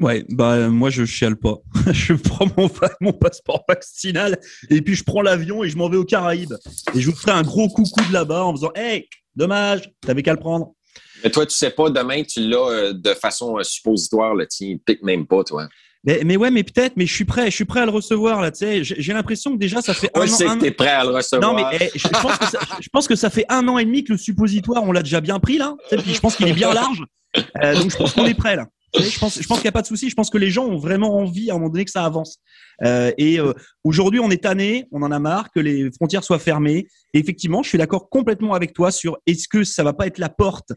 Ouais, 0.00 0.24
bah 0.28 0.68
moi 0.70 0.90
je 0.90 1.04
chiale 1.04 1.36
pas. 1.36 1.54
je 1.92 2.14
prends 2.14 2.46
mon, 2.56 2.68
mon 3.00 3.12
passeport 3.12 3.64
vaccinal 3.68 4.40
et 4.68 4.82
puis 4.82 4.96
je 4.96 5.04
prends 5.04 5.22
l'avion 5.22 5.62
et 5.62 5.68
je 5.68 5.76
m'en 5.76 5.88
vais 5.88 5.96
aux 5.96 6.04
Caraïbes. 6.04 6.54
Et 6.94 7.00
je 7.00 7.08
vous 7.08 7.16
ferai 7.16 7.30
un 7.30 7.42
gros 7.42 7.68
coucou 7.68 8.04
de 8.08 8.12
là-bas 8.12 8.44
en 8.44 8.52
faisant 8.56 8.72
Hey, 8.74 9.08
dommage, 9.36 9.92
t'avais 10.00 10.24
qu'à 10.24 10.32
le 10.32 10.40
prendre. 10.40 10.74
Mais 11.22 11.30
toi, 11.30 11.46
tu 11.46 11.54
sais 11.54 11.70
pas, 11.70 11.90
demain, 11.90 12.22
tu 12.24 12.40
l'as 12.40 12.70
euh, 12.70 12.92
de 12.92 13.14
façon 13.14 13.56
suppositoire, 13.62 14.34
le 14.34 14.46
tien, 14.46 14.76
pique 14.84 15.02
même 15.02 15.26
pas, 15.26 15.44
toi. 15.44 15.68
Mais, 16.04 16.20
mais 16.24 16.36
ouais, 16.36 16.50
mais 16.50 16.62
peut-être, 16.62 16.94
mais 16.96 17.06
je 17.06 17.14
suis 17.14 17.24
prêt, 17.24 17.46
je 17.46 17.54
suis 17.54 17.64
prêt 17.64 17.80
à 17.80 17.86
le 17.86 17.90
recevoir 17.90 18.42
là. 18.42 18.50
Tu 18.50 18.58
sais, 18.58 18.84
j'ai 18.84 19.12
l'impression 19.12 19.52
que 19.52 19.58
déjà 19.58 19.80
ça 19.80 19.94
fait 19.94 20.10
un 20.14 20.22
an. 20.22 20.26
sais 20.26 20.44
que 20.44 20.60
t'es 20.60 20.70
prêt 20.70 20.90
à 20.90 21.04
le 21.04 21.10
recevoir. 21.10 21.54
Non, 21.54 21.56
mais 21.56 21.78
eh, 21.80 21.98
je, 21.98 22.08
pense 22.08 22.38
que 22.38 22.46
ça, 22.46 22.58
je 22.80 22.88
pense 22.92 23.08
que 23.08 23.16
ça 23.16 23.30
fait 23.30 23.46
un 23.48 23.66
an 23.68 23.78
et 23.78 23.84
demi 23.84 24.04
que 24.04 24.12
le 24.12 24.18
suppositoire, 24.18 24.82
on 24.84 24.92
l'a 24.92 25.02
déjà 25.02 25.20
bien 25.20 25.40
pris 25.40 25.56
là. 25.56 25.74
Puis 25.90 26.14
je 26.14 26.20
pense 26.20 26.36
qu'il 26.36 26.46
est 26.48 26.52
bien 26.52 26.72
large. 26.74 27.02
Euh, 27.62 27.74
donc 27.74 27.90
je 27.90 27.96
pense 27.96 28.12
qu'on 28.12 28.26
est 28.26 28.34
prêt 28.34 28.56
là. 28.56 28.66
Je 28.96 29.18
pense, 29.18 29.40
je 29.40 29.46
pense 29.46 29.58
qu'il 29.58 29.64
n'y 29.64 29.70
a 29.70 29.72
pas 29.72 29.82
de 29.82 29.86
souci. 29.86 30.08
Je 30.08 30.14
pense 30.14 30.30
que 30.30 30.38
les 30.38 30.50
gens 30.50 30.66
ont 30.66 30.78
vraiment 30.78 31.16
envie 31.16 31.50
à 31.50 31.54
un 31.54 31.58
moment 31.58 31.70
donné 31.70 31.84
que 31.84 31.90
ça 31.90 32.04
avance. 32.04 32.38
Euh, 32.84 33.10
et 33.18 33.40
euh, 33.40 33.52
aujourd'hui, 33.82 34.20
on 34.20 34.30
est 34.30 34.42
tanné, 34.42 34.86
on 34.92 35.02
en 35.02 35.10
a 35.10 35.18
marre 35.18 35.50
que 35.50 35.58
les 35.58 35.90
frontières 35.90 36.22
soient 36.22 36.38
fermées. 36.38 36.86
Et 37.12 37.18
effectivement, 37.18 37.62
je 37.62 37.70
suis 37.70 37.78
d'accord 37.78 38.08
complètement 38.08 38.54
avec 38.54 38.72
toi 38.72 38.92
sur 38.92 39.18
est-ce 39.26 39.48
que 39.48 39.64
ça 39.64 39.82
va 39.82 39.94
pas 39.94 40.06
être 40.06 40.18
la 40.18 40.28
porte 40.28 40.72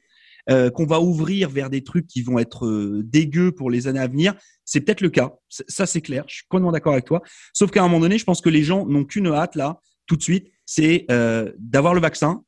euh, 0.50 0.70
qu'on 0.70 0.86
va 0.86 1.02
ouvrir 1.02 1.50
vers 1.50 1.70
des 1.70 1.84
trucs 1.84 2.08
qui 2.08 2.22
vont 2.22 2.40
être 2.40 2.66
euh, 2.66 3.02
dégueux 3.04 3.52
pour 3.52 3.70
les 3.70 3.88
années 3.88 4.00
à 4.00 4.08
venir. 4.08 4.34
C'est 4.66 4.82
peut-être 4.82 5.02
le 5.02 5.10
cas. 5.10 5.34
Ça, 5.50 5.86
c'est 5.86 6.02
clair. 6.02 6.24
Je 6.28 6.36
suis 6.36 6.46
complètement 6.48 6.72
d'accord 6.72 6.94
avec 6.94 7.06
toi. 7.06 7.22
Sauf 7.54 7.72
qu'à 7.72 7.82
un 7.82 7.88
moment 7.88 8.00
donné, 8.00 8.18
je 8.18 8.24
pense 8.24 8.42
que 8.42 8.50
les 8.50 8.64
gens 8.64 8.86
n'ont 8.86 9.06
qu'une 9.06 9.28
hâte 9.28 9.56
là, 9.56 9.80
tout 10.06 10.16
de 10.16 10.24
suite, 10.24 10.52
c'est 10.66 11.06
euh, 11.12 11.52
d'avoir 11.60 11.94
le 11.94 12.02
vaccin, 12.02 12.44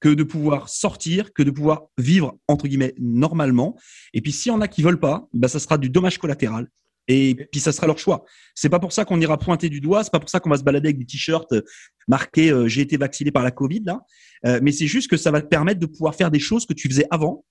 que 0.00 0.10
de 0.10 0.22
pouvoir 0.22 0.68
sortir, 0.68 1.32
que 1.32 1.42
de 1.42 1.50
pouvoir 1.50 1.84
vivre 1.96 2.36
entre 2.46 2.68
guillemets 2.68 2.94
normalement. 2.98 3.74
Et 4.12 4.20
puis 4.20 4.32
s'il 4.32 4.52
y 4.52 4.54
en 4.54 4.60
a 4.60 4.68
qui 4.68 4.82
veulent 4.82 5.00
pas, 5.00 5.28
bah 5.32 5.48
ça 5.48 5.58
sera 5.58 5.78
du 5.78 5.88
dommage 5.88 6.18
collatéral. 6.18 6.68
Et 7.08 7.34
puis 7.52 7.60
ça 7.60 7.72
sera 7.72 7.86
leur 7.86 7.98
choix. 7.98 8.24
C'est 8.54 8.68
pas 8.68 8.78
pour 8.78 8.92
ça 8.92 9.04
qu'on 9.04 9.20
ira 9.20 9.38
pointer 9.38 9.68
du 9.68 9.80
doigt, 9.80 10.04
c'est 10.04 10.12
pas 10.12 10.20
pour 10.20 10.30
ça 10.30 10.40
qu'on 10.40 10.50
va 10.50 10.56
se 10.56 10.62
balader 10.62 10.88
avec 10.88 10.98
des 10.98 11.04
t-shirts 11.04 11.52
euh, 11.52 11.62
marqués 12.08 12.50
euh, 12.50 12.66
j'ai 12.66 12.80
été 12.80 12.96
vacciné 12.96 13.30
par 13.30 13.42
la 13.42 13.50
Covid 13.50 13.82
là. 13.84 14.00
Euh, 14.46 14.60
mais 14.62 14.72
c'est 14.72 14.86
juste 14.86 15.10
que 15.10 15.16
ça 15.16 15.30
va 15.30 15.42
te 15.42 15.46
permettre 15.46 15.80
de 15.80 15.86
pouvoir 15.86 16.14
faire 16.14 16.30
des 16.30 16.38
choses 16.38 16.66
que 16.66 16.72
tu 16.72 16.88
faisais 16.88 17.06
avant 17.10 17.44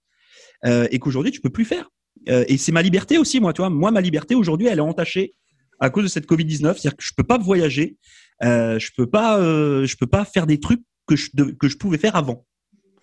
et 0.66 0.98
qu'aujourd'hui 0.98 1.34
tu 1.34 1.42
peux 1.42 1.50
plus 1.50 1.66
faire. 1.66 1.90
et 2.26 2.58
c'est 2.58 2.72
ma 2.72 2.82
liberté 2.82 3.18
aussi 3.18 3.42
moi, 3.42 3.52
tu 3.52 3.62
vois. 3.62 3.70
Moi 3.70 3.92
ma 3.92 4.00
liberté 4.00 4.34
aujourd'hui 4.34 4.68
elle 4.68 4.78
est 4.78 4.82
entachée 4.82 5.34
à 5.82 5.90
cause 5.90 6.06
de 6.06 6.08
cette 6.08 6.26
Covid 6.26 6.46
19, 6.46 6.78
c'est-à-dire 6.78 6.96
que 6.96 7.04
je 7.04 7.12
peux 7.18 7.26
pas 7.26 7.38
voyager, 7.38 7.98
je 8.42 8.90
peux 8.96 9.10
pas, 9.10 9.40
je 9.42 9.96
peux 9.98 10.08
pas 10.08 10.24
faire 10.24 10.48
des 10.48 10.62
trucs 10.62 10.82
que 11.06 11.18
je 11.18 11.30
que 11.60 11.68
je 11.68 11.76
pouvais 11.76 11.98
faire 11.98 12.16
avant. 12.16 12.46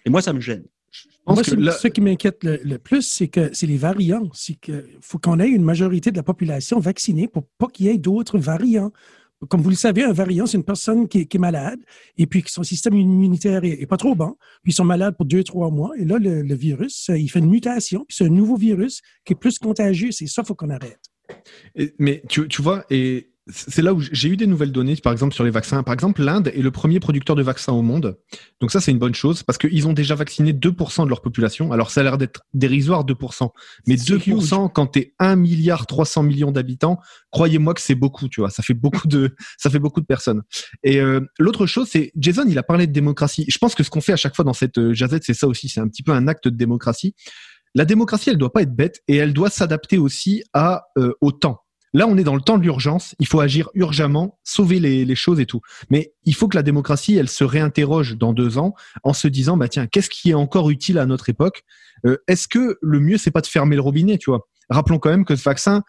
Et 0.06 0.10
moi 0.10 0.22
ça 0.22 0.32
me 0.32 0.40
gêne. 0.40 0.64
Moi, 1.26 1.42
ce 1.44 1.88
qui 1.88 2.00
m'inquiète 2.00 2.38
le, 2.42 2.78
plus, 2.78 3.02
c'est 3.02 3.28
que 3.28 3.50
c'est 3.52 3.66
les 3.66 3.76
variants. 3.76 4.28
C'est 4.32 4.54
qu'il 4.54 4.98
faut 5.00 5.18
qu'on 5.18 5.38
ait 5.38 5.48
une 5.48 5.62
majorité 5.62 6.10
de 6.10 6.16
la 6.16 6.22
population 6.22 6.80
vaccinée 6.80 7.28
pour 7.28 7.46
pas 7.58 7.68
qu'il 7.68 7.86
y 7.86 7.88
ait 7.88 7.98
d'autres 7.98 8.38
variants. 8.38 8.92
Comme 9.48 9.62
vous 9.62 9.70
le 9.70 9.76
savez, 9.76 10.02
un 10.02 10.12
variant, 10.12 10.44
c'est 10.44 10.58
une 10.58 10.64
personne 10.64 11.08
qui 11.08 11.20
est, 11.20 11.38
malade 11.38 11.80
et 12.18 12.26
puis 12.26 12.42
que 12.42 12.50
son 12.50 12.62
système 12.62 12.94
immunitaire 12.94 13.64
est, 13.64 13.86
pas 13.86 13.96
trop 13.96 14.14
bon, 14.14 14.36
puis 14.62 14.72
ils 14.72 14.74
sont 14.74 14.84
malades 14.84 15.16
pour 15.16 15.24
deux, 15.24 15.42
trois 15.44 15.70
mois. 15.70 15.92
Et 15.96 16.04
là, 16.04 16.18
le, 16.18 16.54
virus, 16.54 17.10
il 17.14 17.28
fait 17.30 17.38
une 17.38 17.48
mutation, 17.48 18.04
puis 18.06 18.16
c'est 18.18 18.26
un 18.26 18.30
nouveau 18.30 18.56
virus 18.56 19.00
qui 19.24 19.32
est 19.32 19.36
plus 19.36 19.58
contagieux. 19.58 20.10
C'est 20.10 20.26
ça, 20.26 20.44
faut 20.44 20.54
qu'on 20.54 20.68
arrête. 20.68 21.00
mais 21.98 22.22
tu, 22.28 22.48
tu 22.48 22.60
vois, 22.60 22.84
et 22.90 23.29
c'est 23.52 23.82
là 23.82 23.94
où 23.94 24.00
j'ai 24.00 24.28
eu 24.28 24.36
des 24.36 24.46
nouvelles 24.46 24.72
données, 24.72 24.96
par 24.96 25.12
exemple, 25.12 25.34
sur 25.34 25.44
les 25.44 25.50
vaccins. 25.50 25.82
Par 25.82 25.94
exemple, 25.94 26.22
l'Inde 26.22 26.48
est 26.48 26.62
le 26.62 26.70
premier 26.70 27.00
producteur 27.00 27.36
de 27.36 27.42
vaccins 27.42 27.72
au 27.72 27.82
monde. 27.82 28.18
Donc 28.60 28.70
ça, 28.70 28.80
c'est 28.80 28.90
une 28.90 28.98
bonne 28.98 29.14
chose 29.14 29.42
parce 29.42 29.58
qu'ils 29.58 29.86
ont 29.88 29.92
déjà 29.92 30.14
vacciné 30.14 30.52
2% 30.52 31.04
de 31.04 31.08
leur 31.08 31.22
population. 31.22 31.72
Alors 31.72 31.90
ça 31.90 32.00
a 32.00 32.04
l'air 32.04 32.18
d'être 32.18 32.42
dérisoire 32.54 33.04
2%. 33.04 33.50
Mais 33.86 33.96
2% 33.96 34.72
quand 34.72 34.86
t'es 34.86 35.14
1 35.18 35.36
milliard 35.36 35.86
300 35.86 36.22
millions 36.22 36.52
d'habitants, 36.52 36.98
croyez-moi 37.30 37.74
que 37.74 37.80
c'est 37.80 37.94
beaucoup, 37.94 38.28
tu 38.28 38.40
vois. 38.40 38.50
Ça 38.50 38.62
fait 38.62 38.74
beaucoup 38.74 39.08
de, 39.08 39.34
ça 39.58 39.70
fait 39.70 39.78
beaucoup 39.78 40.00
de 40.00 40.06
personnes. 40.06 40.42
Et 40.82 41.00
euh, 41.00 41.20
l'autre 41.38 41.66
chose, 41.66 41.88
c'est 41.90 42.12
Jason, 42.16 42.44
il 42.48 42.58
a 42.58 42.62
parlé 42.62 42.86
de 42.86 42.92
démocratie. 42.92 43.44
Je 43.48 43.58
pense 43.58 43.74
que 43.74 43.82
ce 43.82 43.90
qu'on 43.90 44.00
fait 44.00 44.12
à 44.12 44.16
chaque 44.16 44.36
fois 44.36 44.44
dans 44.44 44.52
cette 44.52 44.78
euh, 44.78 44.92
jazette, 44.92 45.24
c'est 45.24 45.34
ça 45.34 45.46
aussi. 45.46 45.68
C'est 45.68 45.80
un 45.80 45.88
petit 45.88 46.02
peu 46.02 46.12
un 46.12 46.28
acte 46.28 46.48
de 46.48 46.56
démocratie. 46.56 47.14
La 47.74 47.84
démocratie, 47.84 48.30
elle 48.30 48.38
doit 48.38 48.52
pas 48.52 48.62
être 48.62 48.74
bête 48.74 49.00
et 49.06 49.16
elle 49.16 49.32
doit 49.32 49.50
s'adapter 49.50 49.98
aussi 49.98 50.42
à 50.52 50.86
euh, 50.98 51.12
au 51.20 51.30
temps 51.30 51.60
Là, 51.92 52.06
on 52.06 52.16
est 52.16 52.24
dans 52.24 52.36
le 52.36 52.40
temps 52.40 52.56
de 52.56 52.62
l'urgence. 52.62 53.14
Il 53.18 53.26
faut 53.26 53.40
agir 53.40 53.68
urgemment, 53.74 54.38
sauver 54.44 54.78
les, 54.78 55.14
choses 55.14 55.40
et 55.40 55.46
tout. 55.46 55.60
Mais 55.90 56.12
il 56.24 56.34
faut 56.34 56.48
que 56.48 56.56
la 56.56 56.62
démocratie, 56.62 57.16
elle 57.16 57.28
se 57.28 57.44
réinterroge 57.44 58.16
dans 58.16 58.32
deux 58.32 58.58
ans 58.58 58.74
en 59.02 59.12
se 59.12 59.28
disant, 59.28 59.56
bah 59.56 59.68
tiens, 59.68 59.86
qu'est-ce 59.86 60.10
qui 60.10 60.30
est 60.30 60.34
encore 60.34 60.70
utile 60.70 60.98
à 60.98 61.06
notre 61.06 61.28
époque? 61.28 61.64
Euh, 62.06 62.18
Est-ce 62.28 62.46
que 62.46 62.78
le 62.80 63.00
mieux, 63.00 63.18
c'est 63.18 63.32
pas 63.32 63.40
de 63.40 63.46
fermer 63.46 63.76
le 63.76 63.82
robinet, 63.82 64.18
tu 64.18 64.30
vois? 64.30 64.48
Rappelons 64.68 64.98
quand 64.98 65.10
même 65.10 65.24
que 65.24 65.34
ce 65.34 65.42
vaccin, 65.42 65.82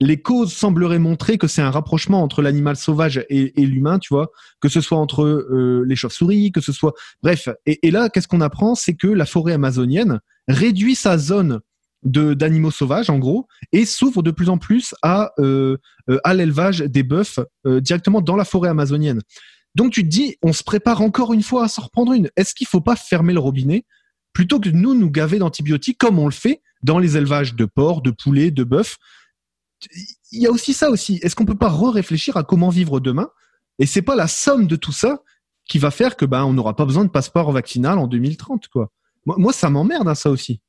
les 0.00 0.22
causes 0.22 0.52
sembleraient 0.52 1.00
montrer 1.00 1.38
que 1.38 1.48
c'est 1.48 1.60
un 1.60 1.72
rapprochement 1.72 2.22
entre 2.22 2.40
l'animal 2.40 2.76
sauvage 2.76 3.24
et, 3.28 3.52
l'humain, 3.56 3.98
tu 3.98 4.14
vois, 4.14 4.30
que 4.60 4.68
ce 4.68 4.80
soit 4.80 4.98
entre 4.98 5.24
euh, 5.24 5.84
les 5.88 5.96
chauves-souris, 5.96 6.52
que 6.52 6.60
ce 6.60 6.72
soit, 6.72 6.94
bref. 7.22 7.48
Et, 7.66 7.86
et 7.86 7.90
là, 7.90 8.08
qu'est-ce 8.08 8.28
qu'on 8.28 8.40
apprend, 8.40 8.76
c'est 8.76 8.94
que 8.94 9.08
la 9.08 9.26
forêt 9.26 9.54
amazonienne 9.54 10.20
réduit 10.46 10.94
sa 10.94 11.18
zone 11.18 11.60
de 12.08 12.34
d'animaux 12.34 12.70
sauvages 12.70 13.10
en 13.10 13.18
gros 13.18 13.46
et 13.72 13.84
s'ouvre 13.84 14.22
de 14.22 14.30
plus 14.30 14.48
en 14.48 14.58
plus 14.58 14.94
à 15.02 15.32
euh, 15.38 15.76
euh, 16.08 16.18
à 16.24 16.34
l'élevage 16.34 16.78
des 16.80 17.02
bœufs 17.02 17.40
euh, 17.66 17.80
directement 17.80 18.20
dans 18.20 18.36
la 18.36 18.44
forêt 18.44 18.68
amazonienne. 18.68 19.20
Donc 19.74 19.92
tu 19.92 20.02
te 20.02 20.08
dis, 20.08 20.36
on 20.42 20.52
se 20.52 20.64
prépare 20.64 21.02
encore 21.02 21.32
une 21.32 21.42
fois 21.42 21.64
à 21.64 21.68
s'en 21.68 21.82
reprendre 21.82 22.12
une. 22.12 22.30
Est-ce 22.36 22.54
qu'il 22.54 22.66
faut 22.66 22.80
pas 22.80 22.96
fermer 22.96 23.32
le 23.32 23.40
robinet 23.40 23.84
plutôt 24.32 24.58
que 24.58 24.68
nous 24.70 24.94
nous 24.94 25.10
gaver 25.10 25.38
d'antibiotiques 25.38 25.98
comme 25.98 26.18
on 26.18 26.26
le 26.26 26.32
fait 26.32 26.62
dans 26.82 26.98
les 26.98 27.16
élevages 27.16 27.54
de 27.54 27.64
porcs, 27.64 28.02
de 28.02 28.10
poulets, 28.10 28.50
de 28.50 28.64
bœufs? 28.64 28.96
Il 30.32 30.42
y 30.42 30.46
a 30.46 30.50
aussi 30.50 30.72
ça 30.72 30.90
aussi. 30.90 31.20
Est-ce 31.22 31.36
qu'on 31.36 31.44
peut 31.44 31.56
pas 31.56 31.68
re-réfléchir 31.68 32.36
à 32.36 32.42
comment 32.42 32.70
vivre 32.70 32.98
demain? 32.98 33.28
Et 33.78 33.86
c'est 33.86 34.02
pas 34.02 34.16
la 34.16 34.26
somme 34.26 34.66
de 34.66 34.76
tout 34.76 34.92
ça 34.92 35.22
qui 35.68 35.78
va 35.78 35.90
faire 35.90 36.16
que 36.16 36.24
ben 36.24 36.44
on 36.44 36.52
n'aura 36.52 36.74
pas 36.74 36.84
besoin 36.84 37.04
de 37.04 37.10
passeport 37.10 37.52
vaccinal 37.52 37.98
en 37.98 38.06
2030 38.06 38.68
quoi. 38.68 38.90
Moi 39.26 39.52
ça 39.52 39.70
m'emmerde 39.70 40.08
hein, 40.08 40.14
ça 40.14 40.30
aussi. 40.30 40.60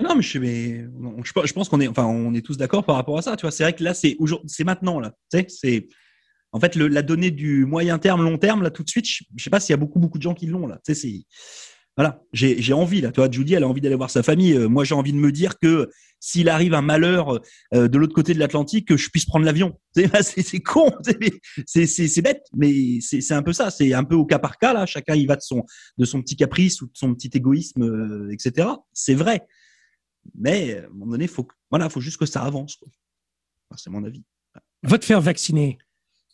Non, 0.00 0.14
mais 0.14 0.22
je, 0.22 1.52
pense 1.52 1.68
qu'on 1.68 1.80
est, 1.80 1.88
enfin, 1.88 2.04
on 2.04 2.32
est 2.34 2.44
tous 2.44 2.56
d'accord 2.56 2.84
par 2.84 2.96
rapport 2.96 3.18
à 3.18 3.22
ça. 3.22 3.36
Tu 3.36 3.42
vois, 3.42 3.50
c'est 3.50 3.64
vrai 3.64 3.72
que 3.72 3.82
là, 3.82 3.94
c'est 3.94 4.16
c'est 4.46 4.64
maintenant 4.64 5.00
là. 5.00 5.12
Tu 5.32 5.44
c'est 5.48 5.88
en 6.52 6.60
fait 6.60 6.76
la 6.76 7.02
donnée 7.02 7.30
du 7.30 7.66
moyen 7.66 7.98
terme, 7.98 8.22
long 8.22 8.38
terme 8.38 8.62
là, 8.62 8.70
tout 8.70 8.84
de 8.84 8.90
suite. 8.90 9.06
Je, 9.08 9.24
ne 9.32 9.38
sais 9.40 9.50
pas 9.50 9.60
s'il 9.60 9.72
y 9.72 9.74
a 9.74 9.78
beaucoup 9.78 9.98
beaucoup 9.98 10.18
de 10.18 10.22
gens 10.22 10.34
qui 10.34 10.46
l'ont 10.46 10.66
là. 10.66 10.78
C'est 10.84 11.24
voilà, 11.96 12.22
j'ai 12.32 12.72
envie 12.72 13.00
là. 13.00 13.10
Tu 13.10 13.16
vois, 13.20 13.28
Judy, 13.28 13.54
elle 13.54 13.64
a 13.64 13.68
envie 13.68 13.80
d'aller 13.80 13.96
voir 13.96 14.08
sa 14.08 14.22
famille. 14.22 14.52
Euh, 14.52 14.68
moi, 14.68 14.84
j'ai 14.84 14.94
envie 14.94 15.12
de 15.12 15.18
me 15.18 15.32
dire 15.32 15.58
que 15.58 15.90
s'il 16.20 16.48
arrive 16.48 16.72
un 16.74 16.80
malheur 16.80 17.40
euh, 17.74 17.88
de 17.88 17.98
l'autre 17.98 18.14
côté 18.14 18.34
de 18.34 18.38
l'Atlantique, 18.38 18.86
que 18.86 18.96
je 18.96 19.10
puisse 19.10 19.24
prendre 19.24 19.44
l'avion. 19.44 19.76
C'est 20.22 20.60
con, 20.60 20.92
c'est 21.02 22.22
bête, 22.22 22.44
mais 22.54 23.00
c'est 23.00 23.32
un 23.32 23.42
peu 23.42 23.52
ça. 23.52 23.70
C'est 23.72 23.94
un 23.94 24.04
peu 24.04 24.14
au 24.14 24.24
cas 24.24 24.38
par 24.38 24.58
cas 24.58 24.72
là. 24.72 24.86
Chacun 24.86 25.16
y 25.16 25.26
va 25.26 25.34
de 25.34 25.42
son 25.42 25.64
de 25.98 26.04
son 26.04 26.22
petit 26.22 26.36
caprice 26.36 26.80
ou 26.82 26.86
de 26.86 26.92
son 26.94 27.12
petit 27.14 27.30
égoïsme, 27.34 27.82
euh, 27.82 28.30
etc. 28.30 28.68
C'est 28.92 29.14
vrai. 29.14 29.44
Mais 30.34 30.78
à 30.78 30.86
un 30.86 30.88
moment 30.88 31.12
donné, 31.12 31.26
faut, 31.26 31.46
voilà, 31.70 31.88
faut 31.88 32.00
juste 32.00 32.18
que 32.18 32.26
ça 32.26 32.42
avance. 32.42 32.78
c'est 33.76 33.90
mon 33.90 34.04
avis. 34.04 34.22
Va 34.82 34.98
te 34.98 35.04
faire 35.04 35.20
vacciner. 35.20 35.78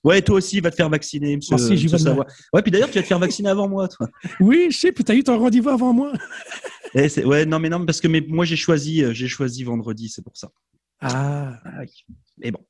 Ouais, 0.02 0.20
toi 0.20 0.37
aussi, 0.37 0.61
va 0.61 0.70
te 0.70 0.76
faire 0.76 0.90
vacciner, 0.90 1.37
monsieur. 1.37 1.57
Merci, 1.57 1.88
savoir. 1.88 2.26
Ouais, 2.52 2.61
puis 2.61 2.70
d'ailleurs, 2.70 2.90
tu 2.90 2.96
vas 2.96 3.02
te 3.02 3.07
faire 3.07 3.18
vacciner 3.18 3.48
avant 3.48 3.68
moi, 3.68 3.88
toi. 3.88 4.07
Oui, 4.38 4.66
je 4.70 4.78
sais, 4.78 4.92
puis 4.92 5.02
t'as 5.02 5.14
eu 5.14 5.24
ton 5.24 5.38
rendez-vous 5.38 5.70
avant 5.70 5.94
moi. 5.94 6.12
Eh, 6.94 7.24
ouais, 7.24 7.44
non, 7.44 7.59
mais 7.59 7.70
non, 7.70 7.85
parce 7.85 8.00
que 8.00 8.07
mais, 8.07 8.24
moi, 8.28 8.44
j'ai 8.44 8.54
choisi, 8.54 9.02
euh, 9.02 9.12
j'ai 9.12 9.26
choisi 9.26 9.64
vendredi, 9.64 10.09
c'est 10.09 10.22
pour 10.22 10.37
ça. 10.37 10.50
Ah. 11.00 11.59
ah 11.64 11.83
mais 12.38 12.50
bon. 12.50 12.61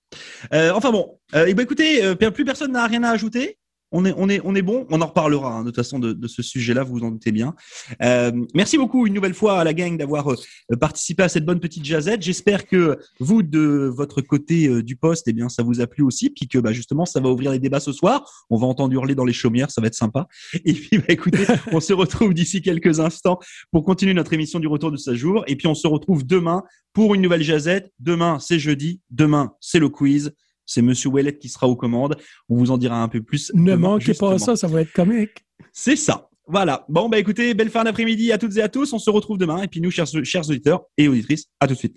Euh, 0.52 0.72
enfin 0.72 0.90
bon. 0.90 1.18
Euh, 1.34 1.46
eh 1.48 1.54
ben, 1.54 1.62
écoutez, 1.62 2.04
euh, 2.04 2.14
plus 2.14 2.44
personne 2.44 2.72
n'a 2.72 2.86
rien 2.86 3.02
à 3.02 3.10
ajouter 3.10 3.58
on 3.94 4.04
est, 4.04 4.12
on 4.16 4.28
est, 4.28 4.40
on 4.44 4.54
est 4.56 4.62
bon. 4.62 4.86
On 4.90 5.00
en 5.00 5.06
reparlera 5.06 5.54
hein, 5.54 5.60
de 5.60 5.66
toute 5.66 5.76
façon 5.76 6.00
de, 6.00 6.26
ce 6.26 6.42
sujet-là, 6.42 6.82
vous 6.82 6.94
vous 6.94 7.04
en 7.04 7.12
doutez 7.12 7.30
bien. 7.30 7.54
Euh, 8.02 8.32
merci 8.52 8.76
beaucoup 8.76 9.06
une 9.06 9.14
nouvelle 9.14 9.34
fois 9.34 9.60
à 9.60 9.64
la 9.64 9.72
gang 9.72 9.96
d'avoir 9.96 10.32
euh, 10.32 10.36
participé 10.80 11.22
à 11.22 11.28
cette 11.28 11.44
bonne 11.44 11.60
petite 11.60 11.84
jazette. 11.84 12.20
J'espère 12.20 12.66
que 12.66 12.98
vous, 13.20 13.44
de 13.44 13.90
votre 13.94 14.20
côté 14.20 14.66
euh, 14.66 14.82
du 14.82 14.96
poste, 14.96 15.28
eh 15.28 15.32
bien, 15.32 15.48
ça 15.48 15.62
vous 15.62 15.80
a 15.80 15.86
plu 15.86 16.02
aussi, 16.02 16.30
puis 16.30 16.48
que 16.48 16.58
bah, 16.58 16.72
justement, 16.72 17.06
ça 17.06 17.20
va 17.20 17.28
ouvrir 17.30 17.52
les 17.52 17.60
débats 17.60 17.78
ce 17.78 17.92
soir. 17.92 18.28
On 18.50 18.58
va 18.58 18.66
entendre 18.66 18.92
hurler 18.92 19.14
dans 19.14 19.24
les 19.24 19.32
chaumières, 19.32 19.70
ça 19.70 19.80
va 19.80 19.86
être 19.86 19.94
sympa. 19.94 20.26
Et 20.64 20.72
puis, 20.72 20.98
bah, 20.98 21.04
écoutez, 21.08 21.46
on 21.70 21.78
se 21.78 21.92
retrouve 21.92 22.34
d'ici 22.34 22.62
quelques 22.62 22.98
instants 22.98 23.38
pour 23.70 23.84
continuer 23.84 24.14
notre 24.14 24.32
émission 24.32 24.58
du 24.58 24.66
retour 24.66 24.90
de 24.90 24.96
ce 24.96 25.14
jour. 25.14 25.44
Et 25.46 25.54
puis, 25.54 25.68
on 25.68 25.74
se 25.74 25.86
retrouve 25.86 26.26
demain 26.26 26.64
pour 26.94 27.14
une 27.14 27.22
nouvelle 27.22 27.42
jazette. 27.42 27.92
Demain, 28.00 28.40
c'est 28.40 28.58
jeudi. 28.58 29.00
Demain, 29.10 29.52
c'est 29.60 29.78
le 29.78 29.88
quiz. 29.88 30.32
C'est 30.66 30.82
Monsieur 30.82 31.10
Ouellet 31.10 31.36
qui 31.36 31.48
sera 31.48 31.68
aux 31.68 31.76
commandes. 31.76 32.16
On 32.48 32.56
vous 32.56 32.70
en 32.70 32.78
dira 32.78 33.02
un 33.02 33.08
peu 33.08 33.22
plus. 33.22 33.50
Ne 33.54 33.74
manquez 33.74 34.14
pas 34.14 34.38
ça, 34.38 34.56
ça 34.56 34.66
va 34.66 34.80
être 34.82 34.92
comique. 34.92 35.44
C'est 35.72 35.96
ça. 35.96 36.28
Voilà. 36.46 36.84
Bon, 36.88 37.08
bah 37.08 37.18
écoutez, 37.18 37.54
belle 37.54 37.70
fin 37.70 37.84
d'après-midi 37.84 38.32
à 38.32 38.38
toutes 38.38 38.56
et 38.56 38.62
à 38.62 38.68
tous. 38.68 38.92
On 38.92 38.98
se 38.98 39.10
retrouve 39.10 39.38
demain. 39.38 39.62
Et 39.62 39.68
puis 39.68 39.80
nous, 39.80 39.90
chers, 39.90 40.06
chers 40.24 40.48
auditeurs 40.48 40.82
et 40.96 41.08
auditrices, 41.08 41.46
à 41.60 41.66
tout 41.66 41.74
de 41.74 41.78
suite. 41.78 41.96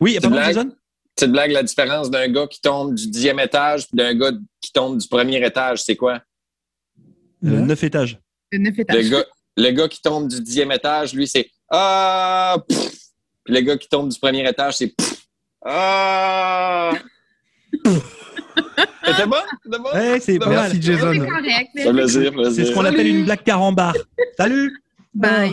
Oui, 0.00 0.16
a 0.16 0.20
pas 0.20 0.44
Jason? 0.44 0.72
Petite 1.16 1.32
blague, 1.32 1.50
la 1.50 1.62
différence 1.62 2.10
d'un 2.10 2.28
gars 2.28 2.46
qui 2.46 2.60
tombe 2.60 2.94
du 2.94 3.08
dixième 3.08 3.40
étage 3.40 3.86
et 3.92 3.96
d'un 3.96 4.14
gars 4.14 4.32
qui 4.60 4.72
tombe 4.72 4.96
du 4.98 5.08
premier 5.08 5.44
étage, 5.44 5.82
c'est 5.82 5.96
quoi? 5.96 6.22
Neuf 7.42 7.82
étages. 7.82 8.18
neuf 8.52 8.78
étages. 8.78 9.04
Le 9.04 9.10
gars, 9.10 9.24
le 9.56 9.70
gars 9.72 9.88
qui 9.88 10.00
tombe 10.00 10.28
du 10.28 10.40
dixième 10.40 10.72
étage, 10.72 11.12
lui, 11.12 11.26
c'est 11.26 11.50
Ah! 11.70 12.56
Puis 12.68 13.54
le 13.54 13.60
gars 13.60 13.76
qui 13.76 13.88
tombe 13.88 14.08
du 14.08 14.18
premier 14.18 14.48
étage, 14.48 14.76
c'est 14.76 14.94
Ah! 15.64 16.92
C'était 19.04 19.26
bon? 19.26 19.36
C'était 19.64 19.78
bon? 19.78 19.90
Ouais, 19.92 20.20
c'est 20.20 20.38
Merci, 20.46 20.82
Jason. 20.82 21.12
C'est 21.12 21.18
correct. 21.18 22.52
C'est 22.54 22.64
ce 22.64 22.72
qu'on 22.72 22.84
appelle 22.84 23.06
une 23.06 23.24
blague 23.24 23.42
carambar. 23.42 23.94
Salut! 24.36 24.82
Bye. 25.14 25.52